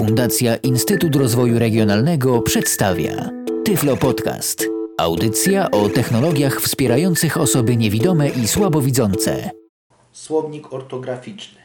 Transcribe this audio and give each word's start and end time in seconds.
Fundacja 0.00 0.56
Instytut 0.56 1.16
Rozwoju 1.16 1.58
Regionalnego 1.58 2.42
przedstawia 2.42 3.30
Tyflo 3.64 3.96
Podcast. 3.96 4.66
Audycja 4.98 5.70
o 5.70 5.88
technologiach 5.88 6.60
wspierających 6.60 7.36
osoby 7.36 7.76
niewidome 7.76 8.28
i 8.28 8.48
słabowidzące. 8.48 9.50
Słownik 10.12 10.72
ortograficzny. 10.72 11.58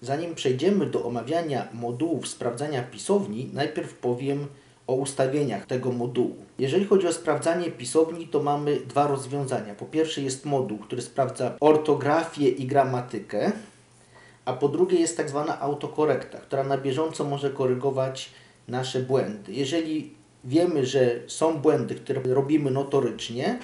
Zanim 0.00 0.34
przejdziemy 0.34 0.86
do 0.86 1.04
omawiania 1.04 1.68
modułów 1.72 2.28
sprawdzania 2.28 2.82
pisowni, 2.82 3.50
najpierw 3.52 3.94
powiem 3.94 4.46
o 4.86 4.94
ustawieniach 4.94 5.66
tego 5.66 5.92
modułu. 5.92 6.36
Jeżeli 6.58 6.84
chodzi 6.84 7.06
o 7.06 7.12
sprawdzanie 7.12 7.70
pisowni, 7.70 8.28
to 8.28 8.42
mamy 8.42 8.80
dwa 8.88 9.06
rozwiązania. 9.06 9.74
Po 9.74 9.84
pierwsze 9.84 10.22
jest 10.22 10.44
moduł, 10.44 10.78
który 10.78 11.02
sprawdza 11.02 11.56
ortografię 11.60 12.48
i 12.48 12.66
gramatykę, 12.66 13.52
a 14.44 14.52
po 14.52 14.68
drugie 14.68 15.00
jest 15.00 15.16
tak 15.16 15.28
zwana 15.28 15.60
autokorekta, 15.60 16.38
która 16.38 16.64
na 16.64 16.78
bieżąco 16.78 17.24
może 17.24 17.50
korygować 17.50 18.30
nasze 18.68 19.00
błędy. 19.00 19.52
Jeżeli 19.52 20.14
wiemy, 20.44 20.86
że 20.86 21.20
są 21.26 21.58
błędy, 21.58 21.94
które 21.94 22.20
robimy 22.22 22.70
notorycznie, 22.70 23.58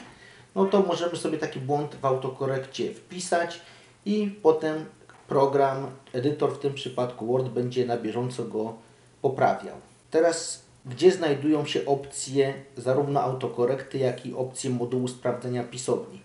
no 0.55 0.65
to 0.65 0.83
możemy 0.83 1.17
sobie 1.17 1.39
taki 1.39 1.61
błąd 1.61 1.95
w 1.95 2.05
autokorekcie 2.05 2.95
wpisać 2.95 3.61
i 4.07 4.39
potem 4.43 4.85
program, 5.29 5.87
edytor 6.13 6.55
w 6.55 6.59
tym 6.59 6.75
przypadku 6.75 7.27
Word 7.27 7.49
będzie 7.49 7.87
na 7.87 7.97
bieżąco 7.97 8.45
go 8.45 8.75
poprawiał. 9.23 9.77
Teraz 10.11 10.69
gdzie 10.87 11.13
znajdują 11.13 11.67
się 11.67 11.87
opcje 11.87 12.55
zarówno 12.77 13.21
autokorekty, 13.21 13.99
jak 13.99 14.27
i 14.27 14.35
opcje 14.35 14.71
modułu 14.71 15.09
sprawdzenia 15.09 15.65
pisowni? 15.65 16.21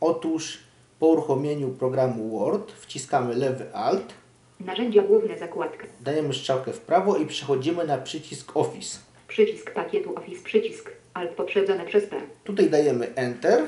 Otóż 0.00 0.58
po 1.02 1.08
uruchomieniu 1.08 1.68
programu 1.68 2.38
Word 2.38 2.72
wciskamy 2.72 3.34
lewy 3.34 3.74
Alt, 3.74 4.14
Narzędzia 4.60 5.02
główne 5.02 5.38
zakładka. 5.38 5.86
dajemy 6.00 6.34
strzałkę 6.34 6.72
w 6.72 6.80
prawo 6.80 7.16
i 7.16 7.26
przechodzimy 7.26 7.84
na 7.84 7.98
przycisk 7.98 8.56
Office. 8.56 8.98
Przycisk 9.28 9.70
pakietu 9.70 10.14
Office. 10.16 10.42
Przycisk 10.44 10.90
Alt 11.14 11.30
poprzedzone 11.30 11.84
przez 11.86 12.06
P. 12.06 12.16
Tutaj 12.44 12.70
dajemy 12.70 13.14
Enter. 13.14 13.62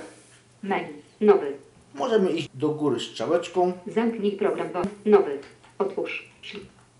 Menu. 0.63 0.89
Nowy. 1.21 1.53
Możemy 1.95 2.31
iść 2.31 2.49
do 2.55 2.69
góry 2.69 3.01
strzałeczką. 3.01 3.73
Zamknij 3.87 4.33
program 4.33 4.73
Word. 4.73 4.89
Nowy. 5.07 5.39
Otwórz. 5.79 6.31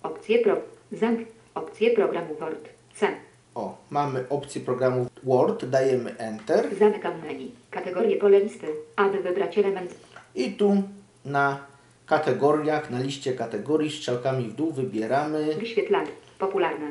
Opcje 0.03 0.39
pro. 0.39 0.57
Zamk. 0.93 1.21
Opcje 1.55 1.91
programu 1.91 2.35
Word. 2.35 2.69
C. 2.95 3.07
O, 3.55 3.77
mamy 3.91 4.25
opcję 4.31 4.61
programu 4.61 5.07
Word, 5.25 5.65
dajemy 5.65 6.17
Enter 6.19 6.75
Zamykam 6.79 7.21
menu. 7.27 7.51
Kategorie 7.71 8.17
pole 8.17 8.41
listy. 8.41 8.67
Aby 8.97 9.21
wybrać 9.21 9.59
element. 9.59 9.95
I 10.35 10.53
tu 10.53 10.83
na 11.25 11.67
kategoriach, 12.07 12.91
na 12.91 13.01
liście 13.01 13.33
kategorii 13.33 13.91
strzałkami 13.91 14.45
w 14.49 14.55
dół 14.55 14.73
wybieramy 14.73 15.55
Wyświetlanie. 15.55 16.11
Popularne. 16.39 16.91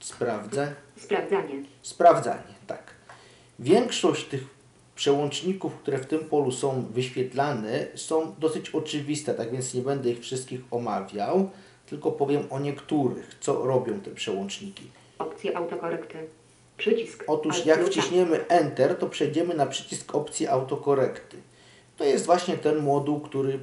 sprawdzę, 0.00 0.74
Sprawdzanie. 0.96 1.62
sprawdzanie, 1.82 2.54
tak. 2.66 2.82
Większość 3.58 4.24
tych 4.24 4.44
przełączników, 4.94 5.74
które 5.74 5.98
w 5.98 6.06
tym 6.06 6.20
polu 6.20 6.50
są 6.52 6.84
wyświetlane, 6.90 7.86
są 7.94 8.34
dosyć 8.38 8.70
oczywiste, 8.70 9.34
tak 9.34 9.50
więc 9.50 9.74
nie 9.74 9.82
będę 9.82 10.10
ich 10.10 10.20
wszystkich 10.20 10.60
omawiał, 10.70 11.50
tylko 11.86 12.12
powiem 12.12 12.42
o 12.50 12.58
niektórych, 12.60 13.36
co 13.40 13.66
robią 13.66 14.00
te 14.00 14.10
przełączniki. 14.10 14.82
Opcje 15.18 15.56
autokorekty. 15.56 16.18
Przycisk. 16.76 17.24
Otóż 17.26 17.66
jak 17.66 17.84
wciśniemy 17.84 18.46
Enter, 18.48 18.98
to 18.98 19.06
przejdziemy 19.06 19.54
na 19.54 19.66
przycisk 19.66 20.14
opcji 20.14 20.46
autokorekty. 20.48 21.36
To 22.02 22.06
jest 22.06 22.26
właśnie 22.26 22.56
ten 22.56 22.78
moduł, 22.78 23.20
który 23.20 23.58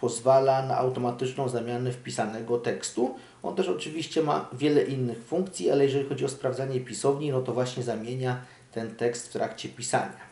pozwala 0.00 0.62
na 0.62 0.76
automatyczną 0.76 1.48
zamianę 1.48 1.92
wpisanego 1.92 2.58
tekstu. 2.58 3.14
On 3.42 3.56
też 3.56 3.68
oczywiście 3.68 4.22
ma 4.22 4.48
wiele 4.52 4.82
innych 4.82 5.24
funkcji, 5.24 5.70
ale 5.70 5.84
jeżeli 5.84 6.08
chodzi 6.08 6.24
o 6.24 6.28
sprawdzanie 6.28 6.80
pisowni, 6.80 7.30
no 7.30 7.42
to 7.42 7.52
właśnie 7.52 7.82
zamienia 7.82 8.40
ten 8.72 8.96
tekst 8.96 9.28
w 9.28 9.32
trakcie 9.32 9.68
pisania. 9.68 10.29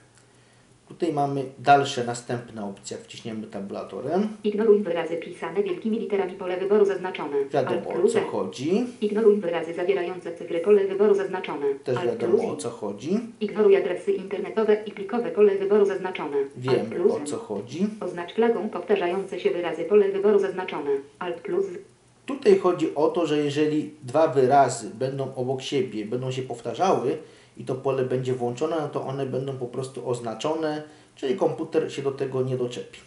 Tutaj 0.88 1.12
mamy 1.12 1.44
dalsze 1.58 2.04
następne 2.04 2.64
opcje, 2.64 2.96
wciśniemy 2.96 3.46
tabulatorem. 3.46 4.28
Ignoruj 4.44 4.82
wyrazy 4.82 5.16
pisane 5.16 5.62
wielkimi 5.62 5.98
literami 5.98 6.32
pole 6.32 6.56
wyboru 6.56 6.84
zaznaczone. 6.84 7.36
Alt 7.36 7.52
Wiadomo 7.52 7.88
o 7.88 7.92
plus 7.92 8.12
co 8.12 8.18
E. 8.18 8.22
chodzi. 8.24 8.84
Ignoruj 9.00 9.36
wyrazy 9.40 9.74
zawierające 9.74 10.36
cyfry 10.36 10.60
pole 10.60 10.84
wyboru 10.86 11.14
zaznaczone. 11.14 11.66
Też 11.84 11.96
Alt 11.96 12.10
wiadomo 12.10 12.38
plus 12.38 12.50
o 12.50 12.56
co 12.56 12.70
chodzi. 12.70 13.20
Ignoruj 13.40 13.76
adresy 13.76 14.12
internetowe 14.12 14.76
i 14.86 14.90
plikowe 14.92 15.30
pole 15.30 15.56
wyboru 15.58 15.84
zaznaczone. 15.84 16.36
Alt 16.36 16.48
Wiemy 16.56 17.12
o 17.12 17.20
co 17.24 17.36
chodzi. 17.36 17.86
Oznacz 18.00 18.34
flagą 18.34 18.68
powtarzające 18.68 19.40
się 19.40 19.50
wyrazy 19.50 19.84
pole 19.84 20.08
wyboru 20.08 20.38
zaznaczone. 20.38 20.90
Alt 21.18 21.40
plus 21.40 21.66
Tutaj 22.26 22.58
chodzi 22.58 22.94
o 22.94 23.08
to, 23.08 23.26
że 23.26 23.38
jeżeli 23.38 23.90
dwa 24.02 24.28
wyrazy 24.28 24.90
będą 24.94 25.34
obok 25.34 25.62
siebie, 25.62 26.04
będą 26.06 26.30
się 26.30 26.42
powtarzały 26.42 27.18
i 27.58 27.64
to 27.64 27.74
pole 27.74 28.04
będzie 28.04 28.34
włączone, 28.34 28.76
no 28.80 28.88
to 28.88 29.02
one 29.06 29.26
będą 29.26 29.58
po 29.58 29.66
prostu 29.66 30.08
oznaczone, 30.10 30.82
czyli 31.16 31.36
komputer 31.36 31.92
się 31.92 32.02
do 32.02 32.12
tego 32.12 32.42
nie 32.42 32.56
doczepi. 32.56 32.98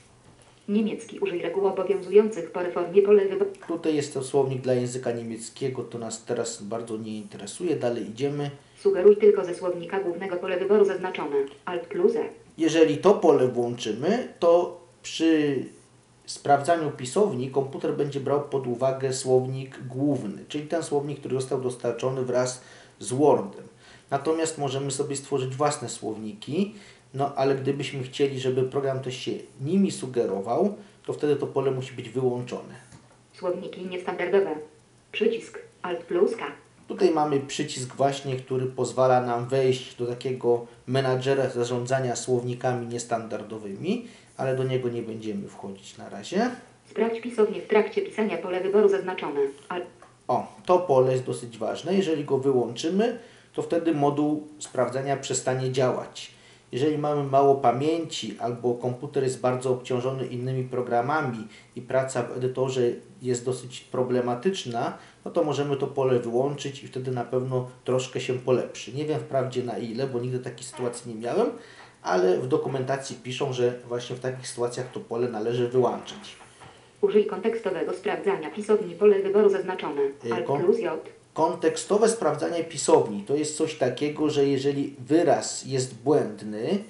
niemiecki. 0.68 1.20
Użyj 1.20 1.42
reguł 1.42 1.68
obowiązujących 1.68 2.52
po 2.52 2.60
reformie 2.64 3.02
pole 3.02 3.26
wyboru. 3.26 3.52
Tutaj 3.68 3.96
jest 3.96 4.14
to 4.14 4.24
słownik 4.24 4.62
dla 4.62 4.74
języka 4.74 5.12
niemieckiego, 5.12 5.84
to 5.84 5.98
nas 5.98 6.26
teraz 6.26 6.64
bardzo 6.64 6.98
nie 6.98 7.18
interesuje. 7.18 7.76
Dalej 7.76 8.10
idziemy. 8.10 8.52
Sugeruj 8.80 9.18
tylko 9.18 9.46
ze 9.46 9.56
słownika 9.56 10.00
głównego 10.00 10.38
pole 10.38 10.60
wyboru 10.60 10.86
zaznaczone. 10.86 11.36
Alt 11.66 11.88
plus 11.88 12.16
E. 12.16 12.30
Jeżeli 12.58 12.98
to 12.98 13.14
pole 13.14 13.48
włączymy, 13.48 14.34
to 14.40 14.82
przy 15.04 15.64
sprawdzaniu 16.26 16.92
pisowni 16.92 17.52
komputer 17.52 17.94
będzie 17.94 18.20
brał 18.20 18.42
pod 18.50 18.68
uwagę 18.68 19.14
słownik 19.14 19.80
główny, 19.88 20.46
czyli 20.48 20.68
ten 20.68 20.84
słownik, 20.84 21.20
który 21.20 21.36
został 21.36 21.62
dostarczony 21.62 22.26
wraz 22.26 22.62
z 23.00 23.14
Wordem. 23.14 23.64
Natomiast 24.12 24.58
możemy 24.58 24.92
sobie 24.92 25.16
stworzyć 25.16 25.56
własne 25.56 25.90
słowniki, 25.90 26.76
no 27.14 27.36
ale 27.36 27.56
gdybyśmy 27.56 28.04
chcieli, 28.04 28.40
żeby 28.40 28.64
program 28.64 29.00
też 29.00 29.18
się 29.18 29.32
nimi 29.62 29.92
sugerował, 29.92 30.76
to 31.06 31.14
wtedy 31.14 31.36
to 31.36 31.48
pole 31.48 31.72
musi 31.72 31.94
być 31.94 32.10
wyłączone. 32.10 32.76
Słowniki 33.34 33.86
niestandardowe. 33.86 34.56
Przycisk 35.12 35.60
Alt 35.82 36.04
plus 36.04 36.36
K. 36.36 36.46
Tutaj 36.88 37.12
mamy 37.12 37.40
przycisk 37.40 37.96
właśnie, 37.96 38.36
który 38.36 38.66
pozwala 38.66 39.22
nam 39.22 39.48
wejść 39.48 39.96
do 39.96 40.06
takiego 40.06 40.66
menadżera 40.88 41.50
zarządzania 41.50 42.16
słownikami 42.16 42.88
niestandardowymi, 42.88 44.08
ale 44.38 44.56
do 44.56 44.64
niego 44.64 44.90
nie 44.90 45.02
będziemy 45.02 45.48
wchodzić 45.48 45.98
na 45.98 46.10
razie. 46.10 46.50
Sprawdź 46.90 47.22
pisownię 47.22 47.62
w 47.62 47.68
trakcie 47.68 48.02
pisania 48.02 48.38
pole 48.38 48.62
wyboru 48.62 48.90
zaznaczone. 48.90 49.40
Alt 49.70 49.86
O, 50.28 50.48
to 50.66 50.80
pole 50.80 51.12
jest 51.12 51.24
dosyć 51.24 51.58
ważne. 51.58 51.94
Jeżeli 51.94 52.26
go 52.26 52.38
wyłączymy, 52.38 53.20
to 53.54 53.62
wtedy 53.62 53.94
moduł 53.94 54.48
sprawdzania 54.60 55.18
przestanie 55.18 55.72
działać. 55.72 56.32
Jeżeli 56.72 56.98
mamy 56.98 57.24
mało 57.24 57.56
pamięci 57.56 58.38
albo 58.40 58.74
komputer 58.74 59.24
jest 59.24 59.42
bardzo 59.42 59.72
obciążony 59.72 60.26
innymi 60.26 60.64
programami 60.64 61.48
i 61.76 61.82
praca 61.82 62.24
w 62.24 62.38
edytorze 62.38 62.82
jest 63.22 63.46
dosyć 63.46 63.82
problematyczna, 63.82 64.98
no 65.26 65.32
to 65.32 65.44
możemy 65.44 65.78
to 65.78 65.88
pole 65.88 66.20
wyłączyć 66.20 66.84
i 66.84 66.88
wtedy 66.88 67.12
na 67.12 67.24
pewno 67.24 67.70
troszkę 67.84 68.22
się 68.22 68.34
polepszy. 68.34 68.94
Nie 68.94 69.06
wiem 69.06 69.20
wprawdzie 69.20 69.64
na 69.64 69.78
ile, 69.78 70.08
bo 70.08 70.20
nigdy 70.20 70.40
takiej 70.40 70.64
sytuacji 70.64 71.14
nie 71.14 71.22
miałem, 71.22 71.50
ale 72.02 72.38
w 72.38 72.48
dokumentacji 72.48 73.16
piszą, 73.16 73.54
że 73.54 73.74
właśnie 73.88 74.16
w 74.16 74.20
takich 74.20 74.48
sytuacjach 74.48 74.92
to 74.92 75.00
pole 75.00 75.30
należy 75.30 75.68
wyłączyć. 75.68 76.36
Użyj 77.02 77.26
kontekstowego 77.26 77.94
sprawdzania 77.94 78.52
pisowni 78.52 78.96
pole 78.96 79.20
wyboru 79.20 79.50
zaznaczone. 79.50 80.02
Alt 80.32 80.46
plus 80.46 80.80
J. 80.80 81.21
Kontekstowe 81.34 82.10
sprawdzanie 82.10 82.64
pisowni 82.64 83.24
to 83.24 83.36
jest 83.36 83.58
coś 83.58 83.76
takiego, 83.76 84.30
że 84.30 84.46
jeżeli 84.46 84.96
wyraz 85.00 85.66
jest 85.66 85.96
błędny, 85.96 86.84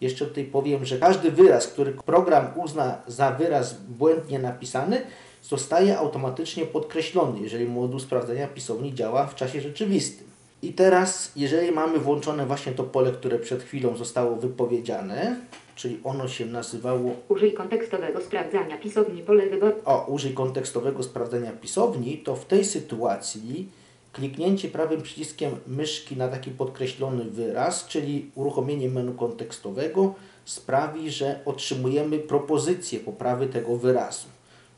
jeszcze 0.00 0.26
tutaj 0.26 0.44
powiem, 0.44 0.84
że 0.84 0.98
każdy 0.98 1.30
wyraz, 1.30 1.66
który 1.66 1.92
program 1.92 2.46
uzna 2.56 3.02
za 3.06 3.32
wyraz 3.32 3.74
błędnie 3.74 4.38
napisany, 4.38 5.02
zostaje 5.42 5.98
automatycznie 5.98 6.66
podkreślony, 6.66 7.40
jeżeli 7.40 7.64
moduł 7.64 8.00
sprawdzania 8.00 8.48
pisowni 8.48 8.94
działa 8.94 9.26
w 9.26 9.34
czasie 9.34 9.60
rzeczywistym. 9.60 10.26
I 10.62 10.72
teraz, 10.72 11.32
jeżeli 11.36 11.72
mamy 11.72 11.98
włączone 11.98 12.46
właśnie 12.46 12.72
to 12.72 12.84
pole, 12.84 13.12
które 13.12 13.38
przed 13.38 13.62
chwilą 13.62 13.96
zostało 13.96 14.36
wypowiedziane, 14.36 15.36
czyli 15.74 16.00
ono 16.04 16.28
się 16.28 16.46
nazywało 16.46 17.10
Użyj 17.28 17.52
kontekstowego 17.52 18.20
sprawdzania 18.20 18.78
pisowni 18.78 19.22
pole 19.22 19.46
wyboru. 19.46 19.74
o, 19.84 20.06
użyj 20.08 20.34
kontekstowego 20.34 21.02
sprawdzenia 21.02 21.52
pisowni, 21.52 22.18
to 22.18 22.36
w 22.36 22.44
tej 22.44 22.64
sytuacji 22.64 23.68
kliknięcie 24.16 24.68
prawym 24.68 25.02
przyciskiem 25.02 25.56
myszki 25.66 26.16
na 26.16 26.28
taki 26.28 26.50
podkreślony 26.50 27.24
wyraz, 27.24 27.86
czyli 27.86 28.30
uruchomienie 28.34 28.88
menu 28.88 29.14
kontekstowego, 29.14 30.14
sprawi, 30.44 31.10
że 31.10 31.40
otrzymujemy 31.44 32.18
propozycję 32.18 33.00
poprawy 33.00 33.46
tego 33.46 33.76
wyrazu. 33.76 34.26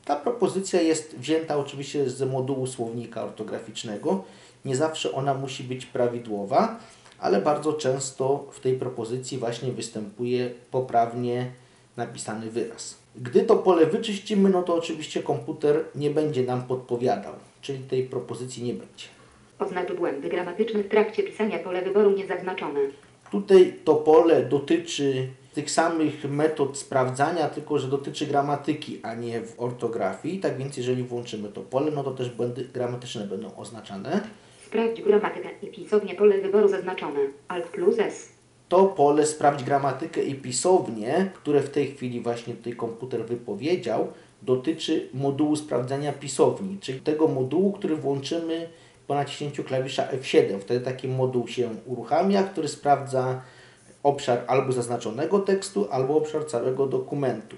Ta 0.04 0.16
propozycja 0.16 0.80
jest 0.80 1.16
wzięta 1.18 1.56
oczywiście 1.56 2.10
z 2.10 2.30
modułu 2.30 2.66
słownika 2.66 3.24
ortograficznego. 3.24 4.24
Nie 4.64 4.76
zawsze 4.76 5.12
ona 5.12 5.34
musi 5.34 5.64
być 5.64 5.86
prawidłowa, 5.86 6.80
ale 7.18 7.40
bardzo 7.40 7.72
często 7.72 8.46
w 8.52 8.60
tej 8.60 8.74
propozycji 8.78 9.38
właśnie 9.38 9.72
występuje 9.72 10.50
poprawnie 10.70 11.50
napisany 11.96 12.50
wyraz. 12.50 12.94
Gdy 13.16 13.42
to 13.42 13.56
pole 13.56 13.86
wyczyścimy, 13.86 14.50
no 14.50 14.62
to 14.62 14.74
oczywiście 14.74 15.22
komputer 15.22 15.84
nie 15.94 16.10
będzie 16.10 16.42
nam 16.42 16.62
podpowiadał 16.62 17.34
czyli 17.60 17.78
tej 17.78 18.04
propozycji 18.04 18.62
nie 18.62 18.74
będzie. 18.74 19.17
Oznacz 19.58 19.92
błędy 19.92 20.28
gramatyczne 20.28 20.82
w 20.82 20.88
trakcie 20.88 21.22
pisania 21.22 21.58
pole 21.58 21.82
wyboru 21.82 22.10
niezaznaczone. 22.10 22.80
Tutaj 23.30 23.74
to 23.84 23.94
pole 23.94 24.42
dotyczy 24.42 25.28
tych 25.54 25.70
samych 25.70 26.24
metod 26.24 26.78
sprawdzania, 26.78 27.48
tylko 27.48 27.78
że 27.78 27.88
dotyczy 27.88 28.26
gramatyki, 28.26 29.00
a 29.02 29.14
nie 29.14 29.40
w 29.40 29.60
ortografii. 29.60 30.40
Tak 30.40 30.58
więc 30.58 30.76
jeżeli 30.76 31.02
włączymy 31.02 31.48
to 31.48 31.60
pole, 31.60 31.90
no 31.90 32.04
to 32.04 32.10
też 32.10 32.30
błędy 32.30 32.64
gramatyczne 32.74 33.26
będą 33.26 33.56
oznaczane. 33.56 34.20
Sprawdź 34.66 35.02
gramatykę 35.02 35.48
i 35.62 35.66
pisownie 35.66 36.14
pole 36.14 36.38
wyboru 36.38 36.68
zaznaczone. 36.68 37.20
Alt 37.48 37.66
plus 37.66 37.98
S. 37.98 38.28
To 38.68 38.86
pole 38.86 39.26
sprawdź 39.26 39.64
gramatykę 39.64 40.22
i 40.22 40.34
pisownię, 40.34 41.30
które 41.34 41.60
w 41.60 41.70
tej 41.70 41.86
chwili 41.86 42.20
właśnie 42.20 42.54
tutaj 42.54 42.72
komputer 42.72 43.24
wypowiedział, 43.24 44.12
dotyczy 44.42 45.08
modułu 45.14 45.56
sprawdzania 45.56 46.12
pisowni, 46.12 46.78
czyli 46.80 47.00
tego 47.00 47.28
modułu, 47.28 47.72
który 47.72 47.96
włączymy 47.96 48.68
po 49.08 49.14
naciśnięciu 49.14 49.64
klawisza 49.64 50.08
F7. 50.12 50.60
Wtedy 50.60 50.84
taki 50.84 51.08
moduł 51.08 51.48
się 51.48 51.70
uruchamia, 51.86 52.42
który 52.42 52.68
sprawdza 52.68 53.40
obszar 54.02 54.44
albo 54.46 54.72
zaznaczonego 54.72 55.38
tekstu, 55.38 55.88
albo 55.90 56.16
obszar 56.16 56.46
całego 56.46 56.86
dokumentu. 56.86 57.56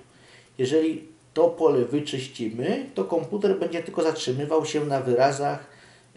Jeżeli 0.58 1.08
to 1.34 1.48
pole 1.48 1.84
wyczyścimy, 1.84 2.86
to 2.94 3.04
komputer 3.04 3.58
będzie 3.58 3.82
tylko 3.82 4.02
zatrzymywał 4.02 4.66
się 4.66 4.84
na 4.84 5.00
wyrazach, 5.00 5.66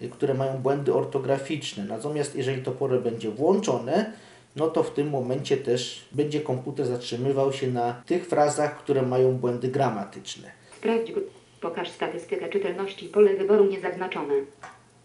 y, 0.03 0.09
które 0.09 0.33
mają 0.33 0.57
błędy 0.57 0.94
ortograficzne. 0.94 1.86
Natomiast 1.86 2.36
jeżeli 2.36 2.62
to 2.62 2.71
pole 2.71 3.00
będzie 3.00 3.31
włączone, 3.31 4.13
no 4.56 4.68
to 4.68 4.83
w 4.83 4.94
tym 4.94 5.09
momencie 5.09 5.57
też 5.57 6.06
będzie 6.12 6.41
komputer 6.41 6.86
zatrzymywał 6.86 7.53
się 7.53 7.68
na 7.68 8.03
tych 8.06 8.27
frazach, 8.27 8.77
które 8.77 9.01
mają 9.01 9.38
błędy 9.38 9.68
gramatyczne. 9.68 10.51
Sprawdź. 10.77 11.12
Pokaż 11.62 11.89
statystykę 11.89 12.50
czytelności 12.50 13.06
pole 13.06 13.36
wyboru 13.36 13.65
niezaznaczone. 13.65 14.33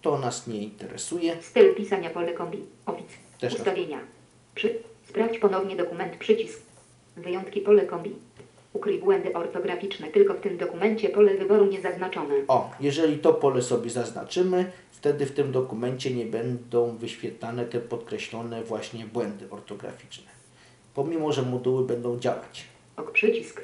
To 0.03 0.19
nas 0.19 0.47
nie 0.47 0.63
interesuje. 0.63 1.43
Styl 1.43 1.75
pisania 1.75 2.11
pole 2.11 2.33
kombi. 2.33 2.59
Ofic. 2.87 3.07
Też 3.41 3.53
tak. 3.53 3.61
Ustawienia. 3.61 3.99
Przy. 4.55 4.79
Sprawdź 5.09 5.39
ponownie 5.39 5.77
dokument 5.77 6.17
przycisk. 6.17 6.61
Wyjątki 7.17 7.61
pole 7.61 7.87
kombi. 7.87 8.11
Ukryj 8.73 8.99
błędy 8.99 9.35
ortograficzne 9.35 10.09
tylko 10.09 10.35
w 10.35 10.41
tym 10.41 10.59
dokumencie 10.59 11.09
pole 11.09 11.35
wyboru 11.35 11.67
niezaznaczone. 11.67 12.35
O, 12.49 12.71
jeżeli 12.81 13.19
to 13.19 13.35
pole 13.35 13.63
sobie 13.63 13.91
zaznaczymy, 13.91 14.73
wtedy 14.91 15.27
w 15.27 15.33
tym 15.33 15.53
dokumencie 15.53 16.11
nie 16.11 16.27
będą 16.27 16.97
wyświetlane 16.97 17.65
te 17.65 17.81
podkreślone 17.81 18.65
właśnie 18.65 19.07
błędy 19.07 19.51
ortograficzne. 19.51 20.31
Pomimo, 20.95 21.33
że 21.33 21.43
moduły 21.43 21.87
będą 21.87 22.19
działać. 22.19 22.65
Ok 22.97 23.13
przycisk. 23.13 23.61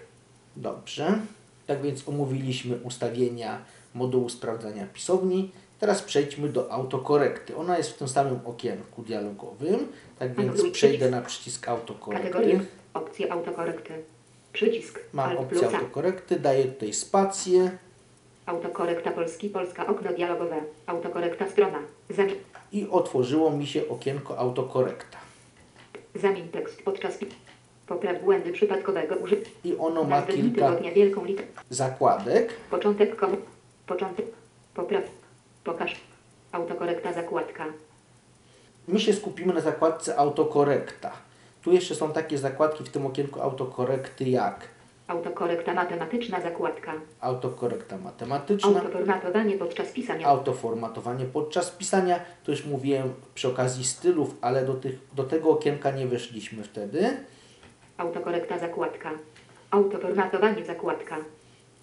Dobrze. 0.57 1.19
Tak 1.67 1.83
więc 1.83 2.09
omówiliśmy 2.09 2.77
ustawienia 2.77 3.59
modułu 3.95 4.29
sprawdzania 4.29 4.87
pisowni. 4.87 5.51
Teraz 5.85 6.03
przejdźmy 6.03 6.49
do 6.49 6.73
autokorekty. 6.73 7.57
Ona 7.57 7.79
jest 7.79 7.91
w 7.91 7.97
tym 7.99 8.09
samym 8.09 8.39
okienku 8.45 9.03
dialogowym. 9.03 9.89
Tak 10.19 10.35
więc 10.35 10.51
Anuluj 10.51 10.71
przejdę 10.73 10.97
przycisk. 10.97 11.11
na 11.13 11.23
przycisk 11.23 11.69
autokorekty. 11.69 12.29
Kategorie. 12.29 12.61
Opcje 12.95 13.33
autokorekty. 13.33 13.93
Przycisk. 14.53 15.01
Mam 15.13 15.39
opcję 15.39 15.67
autokorekty, 15.67 16.41
daję 16.41 16.65
tutaj 16.65 16.93
spację 16.93 17.71
Autokorekta 18.47 19.11
polski, 19.11 19.49
polska, 19.49 19.87
okno 19.87 20.13
dialogowe. 20.13 20.57
Autokorekta 20.87 21.51
strona. 21.51 21.79
Zamień, 22.11 22.37
i 22.73 22.89
otworzyło 22.91 23.51
mi 23.51 23.67
się 23.67 23.89
okienko 23.89 24.39
autokorekta. 24.39 25.19
zamień 26.15 26.49
tekst 26.49 26.83
podczas 26.83 27.19
Popraw 27.87 28.23
błędy 28.23 28.53
przypadkowego 28.53 29.15
użycia. 29.15 29.51
I 29.65 29.77
ono 29.77 30.05
ma 30.05 30.23
kilka 30.23 30.69
tygodnia 30.69 30.93
wielką 30.93 31.25
literę. 31.25 31.49
zakładek. 31.71 32.53
Początek 32.71 33.17
komu. 33.17 33.37
Początek. 33.87 34.27
Popraw. 34.75 35.24
Pokaż. 35.65 35.97
Autokorekta 36.53 37.13
zakładka. 37.13 37.65
My 38.89 39.01
się 39.01 39.13
skupimy 39.13 39.55
na 39.55 39.61
zakładce 39.61 40.17
autokorekta. 40.17 41.13
Tu 41.63 41.73
jeszcze 41.73 41.95
są 41.95 42.13
takie 42.13 42.39
zakładki 42.39 42.85
w 42.85 42.89
tym 42.89 43.07
okienku 43.07 43.41
autokorekty 43.43 44.25
jak 44.25 44.69
Autokorekta 45.09 45.75
matematyczna 45.75 46.41
zakładka. 46.41 46.93
autokorekta 47.21 47.99
matematyczna, 47.99 48.69
Autoformatowanie 48.81 49.57
podczas 49.59 49.93
pisania. 49.93 50.27
autoformatowanie 50.27 51.25
podczas 51.25 51.71
pisania. 51.71 52.21
To 52.45 52.51
już 52.51 52.65
mówiłem 52.67 53.15
przy 53.35 53.49
okazji 53.49 53.85
stylów, 53.85 54.35
ale 54.41 54.65
do, 54.67 54.75
tych, 54.75 54.99
do 55.15 55.25
tego 55.25 55.51
okienka 55.51 55.91
nie 55.91 56.07
weszliśmy 56.07 56.65
wtedy. 56.65 57.17
Autokorekta 57.99 58.59
zakładka. 58.59 59.11
Autoformatowanie 59.71 60.65
zakładka. 60.65 61.17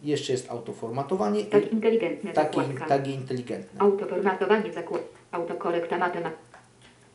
Jeszcze 0.03 0.31
jest 0.33 0.51
autoformatowanie 0.51 1.45
Tak 1.45 1.71
i 1.71 1.74
inteligentne 1.74 2.33
takie, 2.33 2.57
zakładka. 2.62 2.86
takie 2.86 3.12
inteligentne. 3.12 3.81
Autoformatowanie 3.81 4.74
zakładka. 4.74 5.07
Autokorekta 5.31 5.98
matemat. 5.98 6.33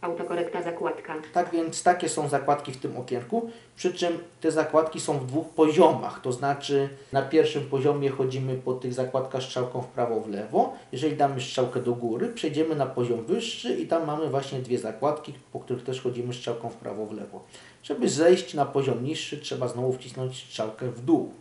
Autokorekta 0.00 0.62
zakładka. 0.62 1.14
Tak 1.32 1.50
więc 1.52 1.82
takie 1.82 2.08
są 2.08 2.28
zakładki 2.28 2.72
w 2.72 2.76
tym 2.76 2.96
okienku, 2.96 3.50
przy 3.76 3.94
czym 3.94 4.18
te 4.40 4.50
zakładki 4.50 5.00
są 5.00 5.18
w 5.18 5.26
dwóch 5.26 5.48
poziomach, 5.48 6.20
to 6.20 6.32
znaczy 6.32 6.88
na 7.12 7.22
pierwszym 7.22 7.64
poziomie 7.68 8.10
chodzimy 8.10 8.54
po 8.54 8.74
tych 8.74 8.94
zakładkach 8.94 9.42
strzałką 9.42 9.82
w 9.82 9.86
prawo, 9.86 10.20
w 10.20 10.28
lewo. 10.28 10.72
Jeżeli 10.92 11.16
damy 11.16 11.40
strzałkę 11.40 11.80
do 11.80 11.92
góry, 11.94 12.28
przejdziemy 12.28 12.76
na 12.76 12.86
poziom 12.86 13.24
wyższy 13.24 13.74
i 13.74 13.86
tam 13.86 14.06
mamy 14.06 14.30
właśnie 14.30 14.58
dwie 14.58 14.78
zakładki, 14.78 15.34
po 15.52 15.60
których 15.60 15.84
też 15.84 16.00
chodzimy 16.02 16.34
strzałką 16.34 16.68
w 16.68 16.74
prawo, 16.76 17.06
w 17.06 17.12
lewo. 17.12 17.44
Żeby 17.82 18.08
zejść 18.08 18.54
na 18.54 18.66
poziom 18.66 19.04
niższy, 19.04 19.38
trzeba 19.38 19.68
znowu 19.68 19.92
wcisnąć 19.92 20.44
strzałkę 20.44 20.88
w 20.90 21.00
dół. 21.04 21.32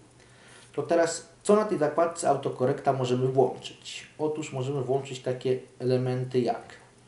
To 0.74 0.83
teraz, 0.83 1.30
co 1.45 1.56
na 1.56 1.65
tej 1.65 1.77
zakładce 1.77 2.30
autokorekta 2.30 2.94
możemy 2.94 3.27
włączyć? 3.27 4.07
Otóż 4.19 4.53
możemy 4.53 4.81
włączyć 4.81 5.19
takie 5.19 5.59
elementy 5.80 6.39
jak 6.39 6.63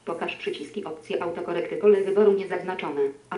Pokaż 0.06 0.36
przyciski 0.36 0.86
opcje 0.86 1.24
autokorekty 1.24 1.78
pole 1.78 2.02
wyboru 2.02 2.34
niezaznaczone. 2.34 3.02
A 3.30 3.38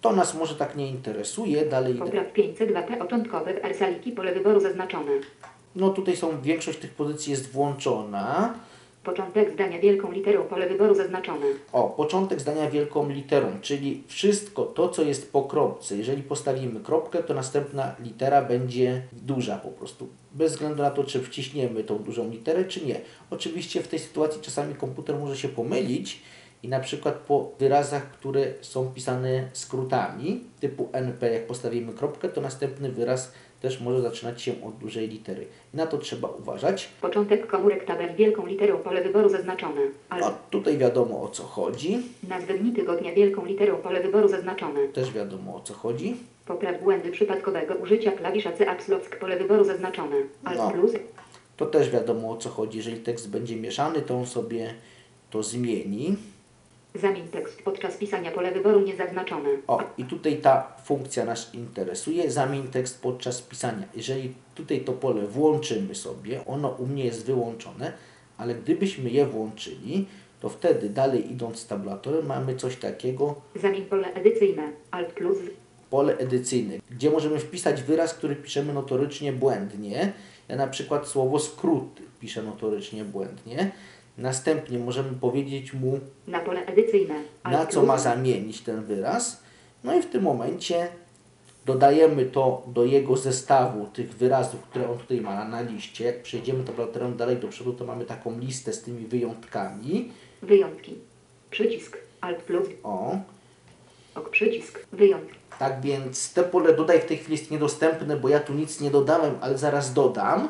To 0.00 0.12
nas 0.12 0.34
może 0.34 0.54
tak 0.54 0.76
nie 0.76 0.88
interesuje, 0.88 1.66
dalej 1.66 1.94
popraw 1.94 2.32
502p 2.32 2.98
początkowe 2.98 3.54
w 3.54 3.64
Ersaliki 3.64 4.12
pole 4.12 4.34
wyboru 4.34 4.60
zaznaczone. 4.60 5.12
No 5.76 5.90
tutaj 5.90 6.16
są, 6.16 6.40
większość 6.40 6.78
tych 6.78 6.94
pozycji 6.94 7.30
jest 7.30 7.52
włączona. 7.52 8.54
Początek 9.04 9.52
zdania 9.52 9.78
wielką 9.78 10.12
literą 10.12 10.44
pole 10.44 10.68
wyboru 10.68 10.94
zaznaczone. 10.94 11.46
O, 11.72 11.88
początek 11.88 12.40
zdania 12.40 12.70
wielką 12.70 13.08
literą, 13.08 13.46
czyli 13.60 14.02
wszystko 14.06 14.64
to, 14.64 14.88
co 14.88 15.02
jest 15.02 15.32
po 15.32 15.42
kropce. 15.42 15.96
Jeżeli 15.96 16.22
postawimy 16.22 16.80
kropkę, 16.80 17.22
to 17.22 17.34
następna 17.34 17.94
litera 18.04 18.42
będzie 18.42 19.02
duża 19.12 19.56
po 19.56 19.68
prostu. 19.68 20.08
Bez 20.32 20.52
względu 20.52 20.82
na 20.82 20.90
to, 20.90 21.04
czy 21.04 21.20
wciśniemy 21.20 21.84
tą 21.84 21.98
dużą 21.98 22.30
literę, 22.30 22.64
czy 22.64 22.86
nie. 22.86 23.00
Oczywiście 23.30 23.82
w 23.82 23.88
tej 23.88 23.98
sytuacji 23.98 24.42
czasami 24.42 24.74
komputer 24.74 25.18
może 25.18 25.36
się 25.36 25.48
pomylić 25.48 26.22
i 26.62 26.68
na 26.68 26.80
przykład 26.80 27.14
po 27.14 27.52
wyrazach, 27.58 28.10
które 28.10 28.54
są 28.60 28.92
pisane 28.92 29.48
skrótami, 29.52 30.44
typu 30.60 30.88
NP, 30.92 31.32
jak 31.32 31.46
postawimy 31.46 31.92
kropkę, 31.92 32.28
to 32.28 32.40
następny 32.40 32.92
wyraz 32.92 33.32
też 33.60 33.80
może 33.80 34.00
zaczynać 34.02 34.42
się 34.42 34.52
od 34.66 34.76
dużej 34.76 35.08
litery. 35.08 35.46
Na 35.74 35.86
to 35.86 35.98
trzeba 35.98 36.28
uważać. 36.28 36.88
Początek 37.00 37.46
komórek 37.46 37.84
tabel 37.84 38.14
wielką 38.14 38.46
literą 38.46 38.78
pole 38.78 39.02
wyboru 39.02 39.28
zaznaczone. 39.28 39.80
No, 39.80 39.90
Albo 40.16 40.30
tutaj 40.50 40.78
wiadomo 40.78 41.22
o 41.22 41.28
co 41.28 41.42
chodzi. 41.42 41.98
nazwy 42.28 42.58
dni 42.58 42.72
tygodnia 42.72 43.14
wielką 43.14 43.44
literą 43.46 43.76
pole 43.76 44.00
wyboru 44.02 44.28
zaznaczone. 44.28 44.88
Też 44.88 45.12
wiadomo 45.12 45.56
o 45.56 45.60
co 45.60 45.74
chodzi. 45.74 46.16
Popraw 46.46 46.82
błędy 46.82 47.10
przypadkowego 47.10 47.74
użycia 47.74 48.12
klawisza 48.12 48.52
C 48.52 48.64
Caps 48.64 48.88
Lock 48.88 49.16
pole 49.16 49.36
wyboru 49.38 49.64
zaznaczone. 49.64 50.16
Alt 50.44 50.58
No. 50.58 50.70
plus. 50.70 50.92
To 51.56 51.66
też 51.66 51.90
wiadomo 51.90 52.30
o 52.30 52.36
co 52.36 52.48
chodzi. 52.48 52.76
Jeżeli 52.78 52.96
tekst 53.00 53.30
będzie 53.30 53.56
mieszany, 53.56 54.02
to 54.02 54.16
on 54.16 54.26
sobie 54.26 54.74
to 55.30 55.42
zmieni. 55.42 56.16
Zamień 56.94 57.28
tekst 57.28 57.62
podczas 57.62 57.96
pisania 57.96 58.30
pole 58.30 58.52
wyboru 58.52 58.80
niezaznaczone. 58.80 59.48
O, 59.66 59.82
i 59.98 60.04
tutaj 60.04 60.36
ta 60.36 60.72
funkcja 60.84 61.24
nas 61.24 61.54
interesuje. 61.54 62.30
Zamień 62.30 62.68
tekst 62.68 63.02
podczas 63.02 63.42
pisania. 63.42 63.84
Jeżeli 63.94 64.34
tutaj 64.54 64.80
to 64.80 64.92
pole 64.92 65.26
włączymy 65.26 65.94
sobie, 65.94 66.46
ono 66.46 66.68
u 66.68 66.86
mnie 66.86 67.04
jest 67.04 67.26
wyłączone, 67.26 67.92
ale 68.38 68.54
gdybyśmy 68.54 69.10
je 69.10 69.26
włączyli, 69.26 70.06
to 70.40 70.48
wtedy 70.48 70.88
dalej 70.88 71.32
idąc 71.32 71.58
z 71.58 71.66
tabulatorem 71.66 72.26
mamy 72.26 72.56
coś 72.56 72.76
takiego, 72.76 73.34
Zamień 73.54 73.84
pole 73.84 74.14
edycyjne. 74.14 74.72
Alt 74.90 75.12
plus. 75.12 75.38
pole 75.90 76.16
edycyjne, 76.18 76.74
gdzie 76.90 77.10
możemy 77.10 77.38
wpisać 77.38 77.82
wyraz, 77.82 78.14
który 78.14 78.36
piszemy 78.36 78.72
notorycznie 78.72 79.32
błędnie. 79.32 80.12
Ja 80.48 80.56
na 80.56 80.66
przykład 80.66 81.08
słowo 81.08 81.38
skróty 81.38 82.02
piszę 82.20 82.42
notorycznie 82.42 83.04
błędnie. 83.04 83.70
Następnie 84.20 84.78
możemy 84.78 85.12
powiedzieć 85.12 85.72
mu, 85.72 86.00
Na 86.26 86.40
pole 86.40 86.66
edycyjne. 86.66 87.14
Na 87.44 87.66
co 87.66 87.82
ma 87.82 87.98
zamienić 87.98 88.60
ten 88.60 88.84
wyraz. 88.84 89.42
No 89.84 89.94
i 89.94 90.02
w 90.02 90.06
tym 90.10 90.22
momencie 90.22 90.88
dodajemy 91.66 92.24
to 92.26 92.62
do 92.66 92.84
jego 92.84 93.16
zestawu 93.16 93.86
tych 93.86 94.14
wyrazów, 94.14 94.60
które 94.62 94.90
on 94.90 94.98
tutaj 94.98 95.20
ma 95.20 95.44
na 95.44 95.60
liście. 95.60 96.04
Jak 96.04 96.22
przejdziemy 96.22 96.64
tabulatorem 96.64 97.16
dalej 97.16 97.36
do 97.36 97.48
przodu, 97.48 97.72
to 97.72 97.84
mamy 97.84 98.04
taką 98.04 98.38
listę 98.38 98.72
z 98.72 98.82
tymi 98.82 99.06
wyjątkami. 99.06 100.12
Wyjątki. 100.42 100.94
Przycisk. 101.50 101.96
Alt 102.20 102.42
plus. 102.42 102.68
O, 102.82 103.16
Ok 104.14 104.30
przycisk. 104.30 104.86
Wyjątki. 104.92 105.34
tak 105.58 105.80
więc 105.80 106.32
te 106.32 106.42
pole 106.44 106.74
dodaj 106.74 107.00
w 107.00 107.04
tej 107.04 107.16
chwili 107.16 107.36
jest 107.38 107.50
niedostępne, 107.50 108.16
bo 108.16 108.28
ja 108.28 108.40
tu 108.40 108.54
nic 108.54 108.80
nie 108.80 108.90
dodałem, 108.90 109.34
ale 109.40 109.58
zaraz 109.58 109.92
dodam 109.92 110.48